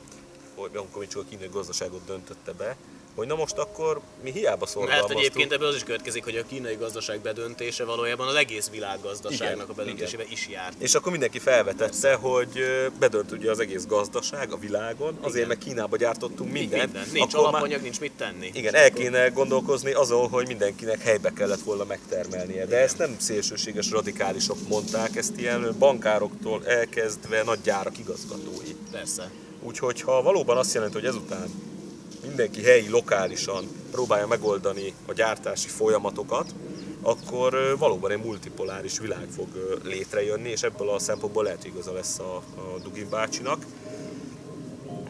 hogy 0.56 0.76
amikor 0.76 1.00
még 1.00 1.10
csak 1.10 1.22
a 1.22 1.26
kínai 1.30 1.50
gazdaságot 1.52 2.06
döntötte 2.06 2.52
be, 2.52 2.76
hogy 3.16 3.28
na 3.28 3.36
most 3.36 3.58
akkor 3.58 4.00
mi 4.24 4.32
hiába 4.32 4.58
Mert 4.60 4.72
szorgalmaztuk. 4.72 5.20
egyébként 5.20 5.52
ebből 5.52 5.68
az 5.68 5.76
is 5.76 5.84
következik, 5.84 6.24
hogy 6.24 6.36
a 6.38 6.46
kínai 6.46 6.76
gazdaság 6.76 7.20
bedöntése 7.20 7.84
valójában 7.84 8.28
az 8.28 8.36
egész 8.36 8.70
világgazdaságnak 8.70 9.56
Igen, 9.56 9.70
a 9.70 9.74
bedöntésébe 9.74 10.24
is 10.30 10.48
járt. 10.52 10.82
És 10.82 10.96
akkor 10.96 11.12
mindenki 11.12 11.40
felvetette, 11.40 12.14
hogy 12.14 12.64
bedönt 13.00 13.32
ugye 13.32 13.52
az 13.52 13.60
egész 13.60 13.86
gazdaság 13.86 14.52
a 14.52 14.58
világon, 14.58 15.18
azért 15.22 15.36
Igen. 15.36 15.48
mert 15.48 15.60
Kínába 15.64 15.98
gyártottunk 15.98 16.52
mindent. 16.52 16.84
Minden. 16.84 17.10
Nincs 17.14 17.34
akkor 17.34 17.44
már- 17.46 17.54
alapanyag, 17.54 17.82
nincs 17.82 18.00
mit 18.00 18.12
tenni. 18.18 18.50
Igen, 18.54 18.76
el 18.76 18.92
kéne 18.92 19.28
gondolkozni 19.28 19.92
azon, 19.92 20.30
hogy 20.30 20.48
mindenkinek 20.48 21.02
helybe 21.02 21.34
kellett 21.34 21.62
volna 21.62 21.84
megtermelnie. 21.84 22.66
De 22.66 22.78
ezt 22.78 22.98
nem 22.98 23.16
szélsőséges 23.20 23.92
radikálisok 23.92 24.58
mondták, 24.68 25.16
ezt 25.16 25.38
ilyen 25.38 25.76
bankároktól 25.80 26.66
elkezdve 26.66 27.44
nagy 27.44 27.60
gyárak 27.64 27.98
igazgatói. 27.98 28.76
Persze. 28.92 29.32
Úgyhogy 29.62 30.02
ha 30.02 30.22
valóban 30.22 30.58
azt 30.58 30.74
jelenti, 30.74 30.94
hogy 30.94 31.06
ezután 31.06 31.74
mindenki 32.28 32.64
helyi, 32.64 32.90
lokálisan 32.90 33.66
próbálja 33.92 34.28
megoldani 34.28 34.94
a 35.06 35.14
gyártási 35.14 35.68
folyamatokat, 35.68 36.54
akkor 37.02 37.76
valóban 37.80 38.12
egy 38.12 38.24
multipoláris 38.24 39.00
világ 39.00 39.28
fog 39.36 39.80
létrejönni, 39.84 40.50
és 40.50 40.64
ebből 40.64 40.90
a 40.90 41.00
szempontból 41.00 41.44
lehet, 41.44 41.66
igaza 41.66 41.94
lesz 41.94 42.20
a, 42.20 42.36
a 42.36 42.80
Dugin 42.84 43.10
bácsinak. 43.10 43.66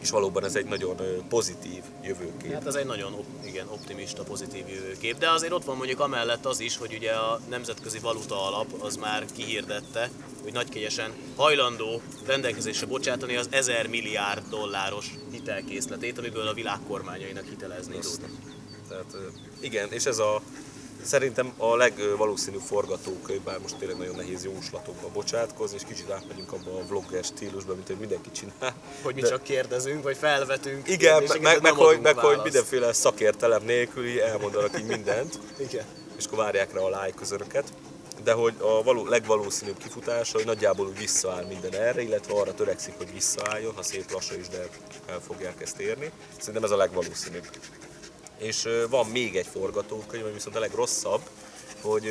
És 0.06 0.12
valóban 0.12 0.44
ez 0.44 0.54
egy 0.54 0.64
nagyon 0.64 0.96
pozitív 1.28 1.82
jövőkép. 2.02 2.52
Hát 2.52 2.66
ez 2.66 2.74
egy 2.74 2.86
nagyon 2.86 3.24
igen, 3.44 3.66
optimista, 3.68 4.22
pozitív 4.22 4.68
jövőkép. 4.68 5.18
De 5.18 5.30
azért 5.30 5.52
ott 5.52 5.64
van 5.64 5.76
mondjuk 5.76 6.00
amellett 6.00 6.46
az 6.46 6.60
is, 6.60 6.76
hogy 6.76 6.94
ugye 6.94 7.12
a 7.12 7.40
Nemzetközi 7.48 7.98
Valuta 7.98 8.46
Alap 8.46 8.66
az 8.82 8.96
már 8.96 9.24
kihirdette, 9.36 10.10
hogy 10.42 10.52
nagykegyesen 10.52 11.12
hajlandó 11.36 12.00
rendelkezésre 12.26 12.86
bocsátani 12.86 13.36
az 13.36 13.46
1000 13.50 13.86
milliárd 13.86 14.42
dolláros 14.50 15.14
hitelkészletét, 15.30 16.18
amiből 16.18 16.46
a 16.46 16.54
világ 16.54 16.78
kormányainak 16.88 17.44
hitelezni 17.48 17.98
tud. 17.98 18.20
Tehát 18.88 19.16
igen, 19.60 19.92
és 19.92 20.04
ez 20.04 20.18
a 20.18 20.42
Szerintem 21.06 21.52
a 21.56 21.76
legvalószínűbb 21.76 22.60
forgatókönyv, 22.60 23.40
bár 23.40 23.58
most 23.58 23.76
tényleg 23.76 23.96
nagyon 23.96 24.14
nehéz 24.14 24.44
jóslatokba 24.44 25.08
bocsátkozni, 25.12 25.76
és 25.76 25.82
kicsit 25.88 26.10
átmegyünk 26.10 26.52
abba 26.52 26.70
a 26.70 26.86
vlogger 26.88 27.24
stílusba, 27.24 27.74
mint 27.74 27.86
hogy 27.86 27.96
mindenki 27.96 28.30
csinál. 28.30 28.74
Hogy 29.02 29.14
mi 29.14 29.20
De- 29.20 29.28
csak 29.28 29.42
kérdezünk, 29.42 30.02
vagy 30.02 30.16
felvetünk 30.16 30.88
Igen, 30.88 31.22
meg, 31.40 31.62
meg, 31.62 31.72
hogy, 31.72 32.00
meg 32.00 32.18
hogy 32.18 32.40
mindenféle 32.42 32.92
szakértelem 32.92 33.64
nélküli 33.64 34.20
elmondanak 34.20 34.78
így 34.78 34.86
mindent, 34.86 35.38
Igen. 35.68 35.84
és 36.18 36.24
akkor 36.24 36.38
várják 36.38 36.72
rá 36.72 36.80
a 36.80 36.88
like 36.88 37.18
közönöket. 37.18 37.72
De 38.24 38.32
hogy 38.32 38.54
a 38.58 38.82
való, 38.82 39.06
legvalószínűbb 39.06 39.76
kifutása, 39.78 40.36
hogy 40.36 40.46
nagyjából 40.46 40.86
úgy 40.86 40.98
visszaáll 40.98 41.44
minden 41.44 41.74
erre, 41.74 42.02
illetve 42.02 42.34
arra 42.34 42.54
törekszik, 42.54 42.94
hogy 42.96 43.12
visszaálljon, 43.12 43.74
ha 43.74 43.82
szép 43.82 44.12
lassan 44.12 44.38
is, 44.38 44.48
de 44.48 44.68
el 45.06 45.20
fogják 45.26 45.62
ezt 45.62 45.80
érni. 45.80 46.10
Szerintem 46.38 46.64
ez 46.64 46.70
a 46.70 46.76
legvalószínűbb. 46.76 47.46
És 48.38 48.68
van 48.90 49.06
még 49.06 49.36
egy 49.36 49.46
forgatókönyv, 49.46 50.24
ami 50.24 50.32
viszont 50.32 50.56
a 50.56 50.60
legrosszabb, 50.60 51.20
hogy 51.80 52.04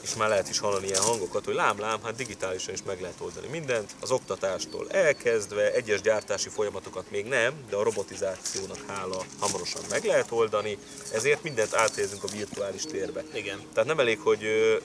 és 0.00 0.14
már 0.14 0.28
lehet 0.28 0.48
is 0.48 0.58
hallani 0.58 0.86
ilyen 0.86 1.02
hangokat, 1.02 1.44
hogy 1.44 1.54
lám, 1.54 1.78
lám, 1.78 2.02
hát 2.02 2.16
digitálisan 2.16 2.74
is 2.74 2.82
meg 2.82 3.00
lehet 3.00 3.20
oldani 3.20 3.46
mindent, 3.46 3.94
az 4.00 4.10
oktatástól 4.10 4.90
elkezdve, 4.90 5.72
egyes 5.72 6.00
gyártási 6.00 6.48
folyamatokat 6.48 7.10
még 7.10 7.26
nem, 7.26 7.54
de 7.70 7.76
a 7.76 7.82
robotizációnak 7.82 8.84
hála 8.86 9.24
hamarosan 9.38 9.82
meg 9.90 10.04
lehet 10.04 10.30
oldani, 10.30 10.78
ezért 11.12 11.42
mindent 11.42 11.74
áthelyezünk 11.74 12.24
a 12.24 12.28
virtuális 12.32 12.82
térbe. 12.82 13.24
Igen. 13.32 13.58
Tehát 13.72 13.88
nem 13.88 14.00
elég, 14.00 14.18
hogy 14.18 14.44
ö, 14.44 14.76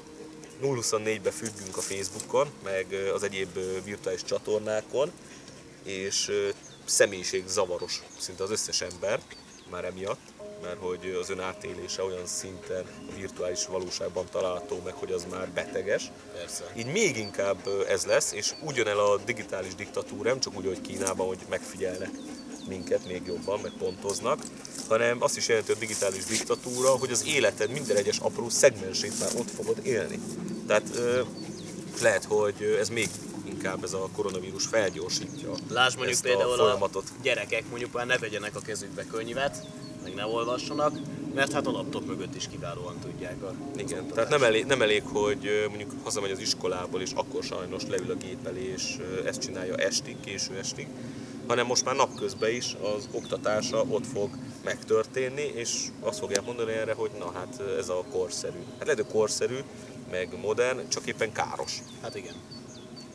024-be 0.61 1.31
függünk 1.31 1.77
a 1.77 1.81
Facebookon, 1.81 2.51
meg 2.63 2.85
az 3.13 3.23
egyéb 3.23 3.59
virtuális 3.83 4.23
csatornákon, 4.23 5.11
és 5.83 6.31
személyiség 6.85 7.43
zavaros 7.47 8.01
szinte 8.19 8.43
az 8.43 8.51
összes 8.51 8.81
ember 8.81 9.19
már 9.73 9.85
emiatt, 9.85 10.19
mert 10.61 10.77
hogy 10.79 11.17
az 11.21 11.29
ön 11.29 11.39
átélése 11.39 12.03
olyan 12.03 12.25
szinten 12.25 12.83
virtuális 13.15 13.65
valóságban 13.65 14.25
található 14.31 14.81
meg, 14.83 14.93
hogy 14.93 15.11
az 15.11 15.25
már 15.31 15.49
beteges. 15.49 16.11
Persze. 16.33 16.63
Így 16.77 16.85
még 16.85 17.17
inkább 17.17 17.67
ez 17.89 18.05
lesz, 18.05 18.31
és 18.31 18.53
úgy 18.63 18.75
jön 18.75 18.87
el 18.87 18.99
a 18.99 19.17
digitális 19.17 19.75
diktatúra, 19.75 20.29
nem 20.29 20.39
csak 20.39 20.57
úgy, 20.57 20.65
hogy 20.65 20.81
Kínában, 20.81 21.27
hogy 21.27 21.39
megfigyelnek 21.49 22.11
minket 22.67 23.05
még 23.05 23.21
jobban, 23.25 23.59
meg 23.59 23.71
pontoznak, 23.77 24.43
hanem 24.87 25.21
azt 25.21 25.37
is 25.37 25.47
jelenti 25.47 25.71
a 25.71 25.75
digitális 25.75 26.23
diktatúra, 26.23 26.89
hogy 26.89 27.11
az 27.11 27.25
életed 27.27 27.69
minden 27.69 27.97
egyes 27.97 28.17
apró 28.17 28.49
szegmensét 28.49 29.19
már 29.19 29.29
ott 29.37 29.49
fogod 29.49 29.85
élni. 29.85 30.19
Tehát 30.67 30.89
lehet, 32.01 32.23
hogy 32.23 32.77
ez 32.79 32.89
még 32.89 33.09
inkább 33.63 33.83
ez 33.83 33.93
a 33.93 34.09
koronavírus 34.15 34.65
felgyorsítja 34.65 35.49
Lásd 35.69 35.95
mondjuk 35.95 36.09
ezt 36.09 36.23
például 36.23 36.51
a 36.51 36.55
folyamatot. 36.55 37.03
a 37.07 37.21
gyerekek 37.21 37.63
mondjuk 37.69 37.93
már 37.93 38.05
ne 38.05 38.17
vegyenek 38.17 38.55
a 38.55 38.59
kezükbe 38.59 39.05
könyvet, 39.05 39.67
meg 40.03 40.13
ne 40.13 40.25
olvassanak, 40.25 40.93
mert 41.33 41.51
hát 41.51 41.67
a 41.67 41.71
laptop 41.71 42.05
mögött 42.05 42.35
is 42.35 42.47
kiválóan 42.47 42.99
tudják 42.99 43.43
a 43.43 43.53
Igen, 43.77 44.07
tehát 44.07 44.29
nem 44.29 44.43
elég, 44.43 44.65
nem 44.65 44.81
elég, 44.81 45.03
hogy 45.03 45.65
mondjuk 45.67 45.91
hazamegy 46.03 46.31
az 46.31 46.39
iskolából, 46.39 47.01
és 47.01 47.11
akkor 47.15 47.43
sajnos 47.43 47.83
leül 47.89 48.11
a 48.11 48.15
gép 48.15 48.47
elé, 48.47 48.71
és 48.75 48.97
ezt 49.25 49.41
csinálja 49.41 49.75
estig, 49.75 50.15
késő 50.25 50.57
estig, 50.57 50.87
hanem 51.47 51.65
most 51.65 51.85
már 51.85 51.95
napközben 51.95 52.51
is 52.51 52.75
az 52.95 53.07
oktatása 53.11 53.83
ott 53.89 54.07
fog 54.07 54.29
megtörténni, 54.63 55.51
és 55.55 55.87
azt 55.99 56.19
fogják 56.19 56.45
mondani 56.45 56.71
erre, 56.71 56.93
hogy 56.93 57.11
na 57.19 57.31
hát 57.31 57.61
ez 57.77 57.89
a 57.89 58.03
korszerű. 58.11 58.59
Hát 58.77 58.87
lehet, 58.87 59.01
hogy 59.03 59.11
korszerű, 59.11 59.57
meg 60.11 60.37
modern, 60.41 60.89
csak 60.89 61.07
éppen 61.07 61.31
káros. 61.31 61.77
Hát 62.01 62.15
igen. 62.15 62.35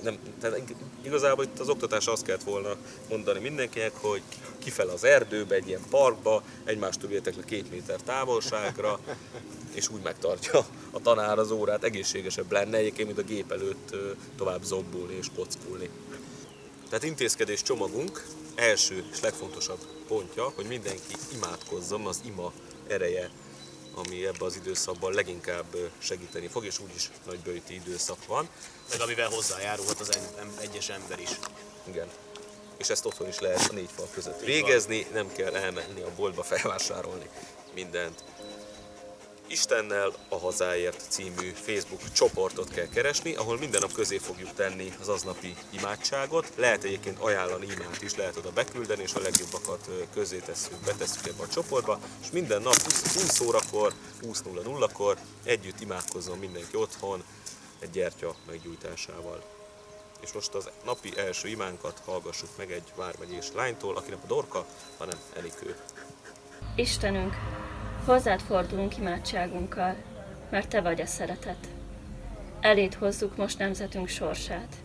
Nem, 0.02 0.18
tehát 0.40 0.62
igazából 1.02 1.44
itt 1.44 1.58
az 1.58 1.68
oktatás 1.68 2.06
azt 2.06 2.24
kellett 2.24 2.42
volna 2.42 2.76
mondani 3.08 3.38
mindenkinek, 3.38 3.92
hogy 3.94 4.22
kifel 4.58 4.88
az 4.88 5.04
erdőbe, 5.04 5.54
egy 5.54 5.68
ilyen 5.68 5.82
parkba, 5.90 6.42
egymástól 6.64 7.08
üljetek 7.08 7.36
le 7.36 7.44
két 7.44 7.70
méter 7.70 8.00
távolságra, 8.00 8.98
és 9.74 9.88
úgy 9.88 10.02
megtartja 10.02 10.66
a 10.90 11.00
tanár 11.00 11.38
az 11.38 11.50
órát, 11.50 11.84
egészségesebb 11.84 12.52
lenne 12.52 12.76
egyébként, 12.76 13.06
mint 13.06 13.18
a 13.18 13.32
gép 13.32 13.52
előtt 13.52 13.96
tovább 14.36 14.62
zombulni 14.62 15.14
és 15.14 15.26
kockulni. 15.36 15.90
Tehát 16.88 17.04
intézkedés 17.04 17.62
csomagunk 17.62 18.26
első 18.54 19.04
és 19.12 19.20
legfontosabb 19.20 19.78
pontja, 20.08 20.52
hogy 20.54 20.66
mindenki 20.66 21.14
imádkozzon, 21.34 22.06
az 22.06 22.20
ima 22.24 22.52
ereje, 22.86 23.30
ami 23.98 24.26
ebben 24.26 24.46
az 24.46 24.56
időszakban 24.56 25.12
leginkább 25.12 25.76
segíteni 25.98 26.46
fog, 26.46 26.64
és 26.64 26.78
úgyis 26.78 27.10
nagy 27.26 27.38
bőti 27.38 27.74
időszak 27.74 28.26
van. 28.26 28.48
Meg 28.90 29.00
amivel 29.00 29.28
hozzájárulhat 29.28 30.00
az 30.00 30.18
egyes 30.60 30.88
ember 30.88 31.20
is. 31.20 31.30
Igen. 31.84 32.08
És 32.76 32.88
ezt 32.88 33.06
otthon 33.06 33.28
is 33.28 33.38
lehet 33.38 33.68
a 33.70 33.72
négy 33.72 33.90
fal 33.96 34.08
között 34.14 34.40
végezni, 34.40 35.06
nem 35.12 35.32
kell 35.32 35.54
elmenni 35.54 36.00
a 36.00 36.10
boltba 36.16 36.42
felvásárolni 36.42 37.28
mindent. 37.74 38.24
Istennel 39.50 40.12
a 40.28 40.38
hazáért 40.38 41.04
című 41.08 41.50
Facebook 41.54 42.12
csoportot 42.12 42.70
kell 42.70 42.88
keresni, 42.88 43.34
ahol 43.34 43.58
minden 43.58 43.80
nap 43.80 43.92
közé 43.92 44.18
fogjuk 44.18 44.52
tenni 44.54 44.92
az 45.00 45.08
aznapi 45.08 45.54
imádságot. 45.70 46.52
Lehet 46.56 46.84
egyébként 46.84 47.18
ajánlani 47.18 47.66
imánt 47.66 48.02
is, 48.02 48.14
lehet 48.14 48.36
oda 48.36 48.50
beküldeni, 48.50 49.02
és 49.02 49.14
a 49.14 49.20
legjobbakat 49.20 49.88
közé 50.14 50.38
tesszük, 50.38 50.84
betesszük 50.84 51.26
ebbe 51.26 51.42
a 51.42 51.48
csoportba, 51.48 51.98
és 52.22 52.30
minden 52.30 52.62
nap 52.62 52.74
20, 52.74 53.14
20 53.14 53.40
órakor, 53.40 53.92
20.00-kor 54.22 55.16
együtt 55.44 55.80
imádkozzon 55.80 56.38
mindenki 56.38 56.76
otthon 56.76 57.24
egy 57.78 57.90
gyertya 57.90 58.34
meggyújtásával. 58.46 59.42
És 60.20 60.32
most 60.32 60.54
az 60.54 60.70
napi 60.84 61.12
első 61.16 61.48
imánkat 61.48 62.02
hallgassuk 62.04 62.48
meg 62.56 62.72
egy 62.72 62.92
vármegyés 62.94 63.46
lánytól, 63.54 63.96
akinek 63.96 64.22
a 64.22 64.26
dorka, 64.26 64.66
hanem 64.98 65.18
Enikő. 65.36 65.76
Istenünk, 66.74 67.34
hozzád 68.08 68.40
fordulunk 68.40 68.96
imádságunkkal, 68.96 69.94
mert 70.50 70.68
Te 70.68 70.80
vagy 70.80 71.00
a 71.00 71.06
szeretet. 71.06 71.68
Eléd 72.60 72.94
hozzuk 72.94 73.36
most 73.36 73.58
nemzetünk 73.58 74.08
sorsát, 74.08 74.76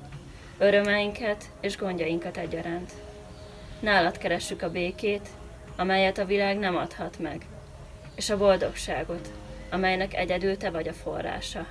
örömeinket 0.58 1.46
és 1.62 1.78
gondjainkat 1.78 2.38
egyaránt. 2.38 2.92
Nálad 3.80 4.18
keressük 4.18 4.62
a 4.62 4.72
békét, 4.72 5.28
amelyet 5.76 6.18
a 6.18 6.26
világ 6.26 6.58
nem 6.58 6.76
adhat 6.76 7.20
meg, 7.20 7.46
és 8.16 8.30
a 8.30 8.38
boldogságot, 8.38 9.32
amelynek 9.70 10.14
egyedül 10.14 10.58
Te 10.58 10.70
vagy 10.70 10.88
a 10.88 10.94
forrása. 10.94 11.68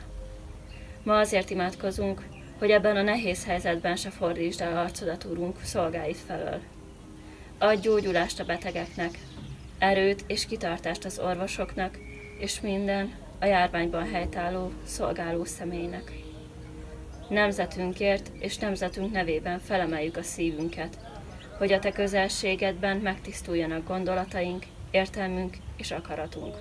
Ma 1.02 1.18
azért 1.18 1.50
imádkozunk, 1.50 2.22
hogy 2.58 2.70
ebben 2.70 2.96
a 2.96 3.02
nehéz 3.02 3.44
helyzetben 3.44 3.96
se 3.96 4.10
fordítsd 4.10 4.60
el 4.60 4.76
arcodat, 4.76 5.24
Úrunk, 5.24 5.56
szolgáid 5.62 6.16
felől. 6.26 6.60
Adj 7.58 7.80
gyógyulást 7.80 8.40
a 8.40 8.44
betegeknek, 8.44 9.18
erőt 9.82 10.24
és 10.26 10.46
kitartást 10.46 11.04
az 11.04 11.18
orvosoknak, 11.18 11.98
és 12.38 12.60
minden 12.60 13.14
a 13.40 13.44
járványban 13.44 14.10
helytálló 14.10 14.72
szolgáló 14.84 15.44
személynek. 15.44 16.12
Nemzetünkért 17.28 18.30
és 18.38 18.58
nemzetünk 18.58 19.12
nevében 19.12 19.58
felemeljük 19.58 20.16
a 20.16 20.22
szívünket, 20.22 20.98
hogy 21.58 21.72
a 21.72 21.78
Te 21.78 21.92
közelségedben 21.92 22.96
megtisztuljanak 22.96 23.86
gondolataink, 23.86 24.64
értelmünk 24.90 25.56
és 25.76 25.90
akaratunk. 25.90 26.56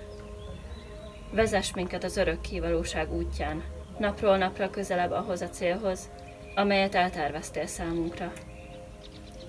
Vezess 1.30 1.72
minket 1.72 2.04
az 2.04 2.16
örök 2.16 2.40
kivalóság 2.40 3.12
útján, 3.12 3.62
napról 3.98 4.36
napra 4.36 4.70
közelebb 4.70 5.10
ahhoz 5.10 5.40
a 5.40 5.48
célhoz, 5.48 6.10
amelyet 6.54 6.94
elterveztél 6.94 7.66
számunkra. 7.66 8.32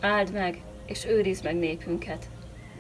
Áld 0.02 0.34
meg 0.34 0.62
és 0.86 1.06
őrizd 1.06 1.44
meg 1.44 1.56
népünket, 1.56 2.28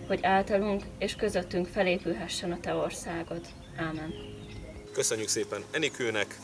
hogy 0.07 0.23
általunk 0.23 0.83
és 0.97 1.15
közöttünk 1.15 1.67
felépülhessen 1.67 2.51
a 2.51 2.59
Te 2.59 2.73
országod. 2.73 3.47
Ámen. 3.77 4.13
Köszönjük 4.93 5.27
szépen 5.27 5.63
Enikőnek, 5.71 6.39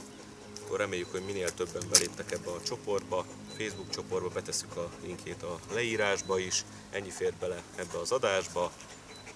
akkor 0.66 0.80
reméljük, 0.80 1.12
hogy 1.12 1.24
minél 1.26 1.54
többen 1.54 1.84
beléptek 1.92 2.32
ebbe 2.32 2.50
a 2.50 2.62
csoportba, 2.62 3.26
Facebook 3.58 3.90
csoportba, 3.90 4.30
betesszük 4.30 4.78
a 4.78 4.90
linkjét 5.06 5.44
a 5.44 5.60
leírásba 5.74 6.40
is, 6.40 6.66
ennyi 6.92 7.10
fért 7.10 7.36
bele 7.36 7.62
ebbe 7.76 7.98
az 8.02 8.12
adásba. 8.12 8.72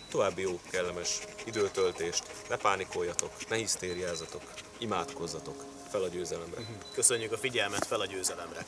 További 0.09 0.41
jó, 0.41 0.59
kellemes 0.69 1.19
időtöltést, 1.45 2.23
ne 2.49 2.55
pánikoljatok, 2.55 3.31
ne 3.49 3.55
hisztériázatok, 3.55 4.53
imádkozzatok 4.77 5.63
fel 5.89 6.03
a 6.03 6.07
győzelemre. 6.07 6.57
Köszönjük 6.93 7.31
a 7.31 7.37
figyelmet 7.37 7.85
fel 7.85 7.99
a 7.99 8.05
győzelemre. 8.05 8.65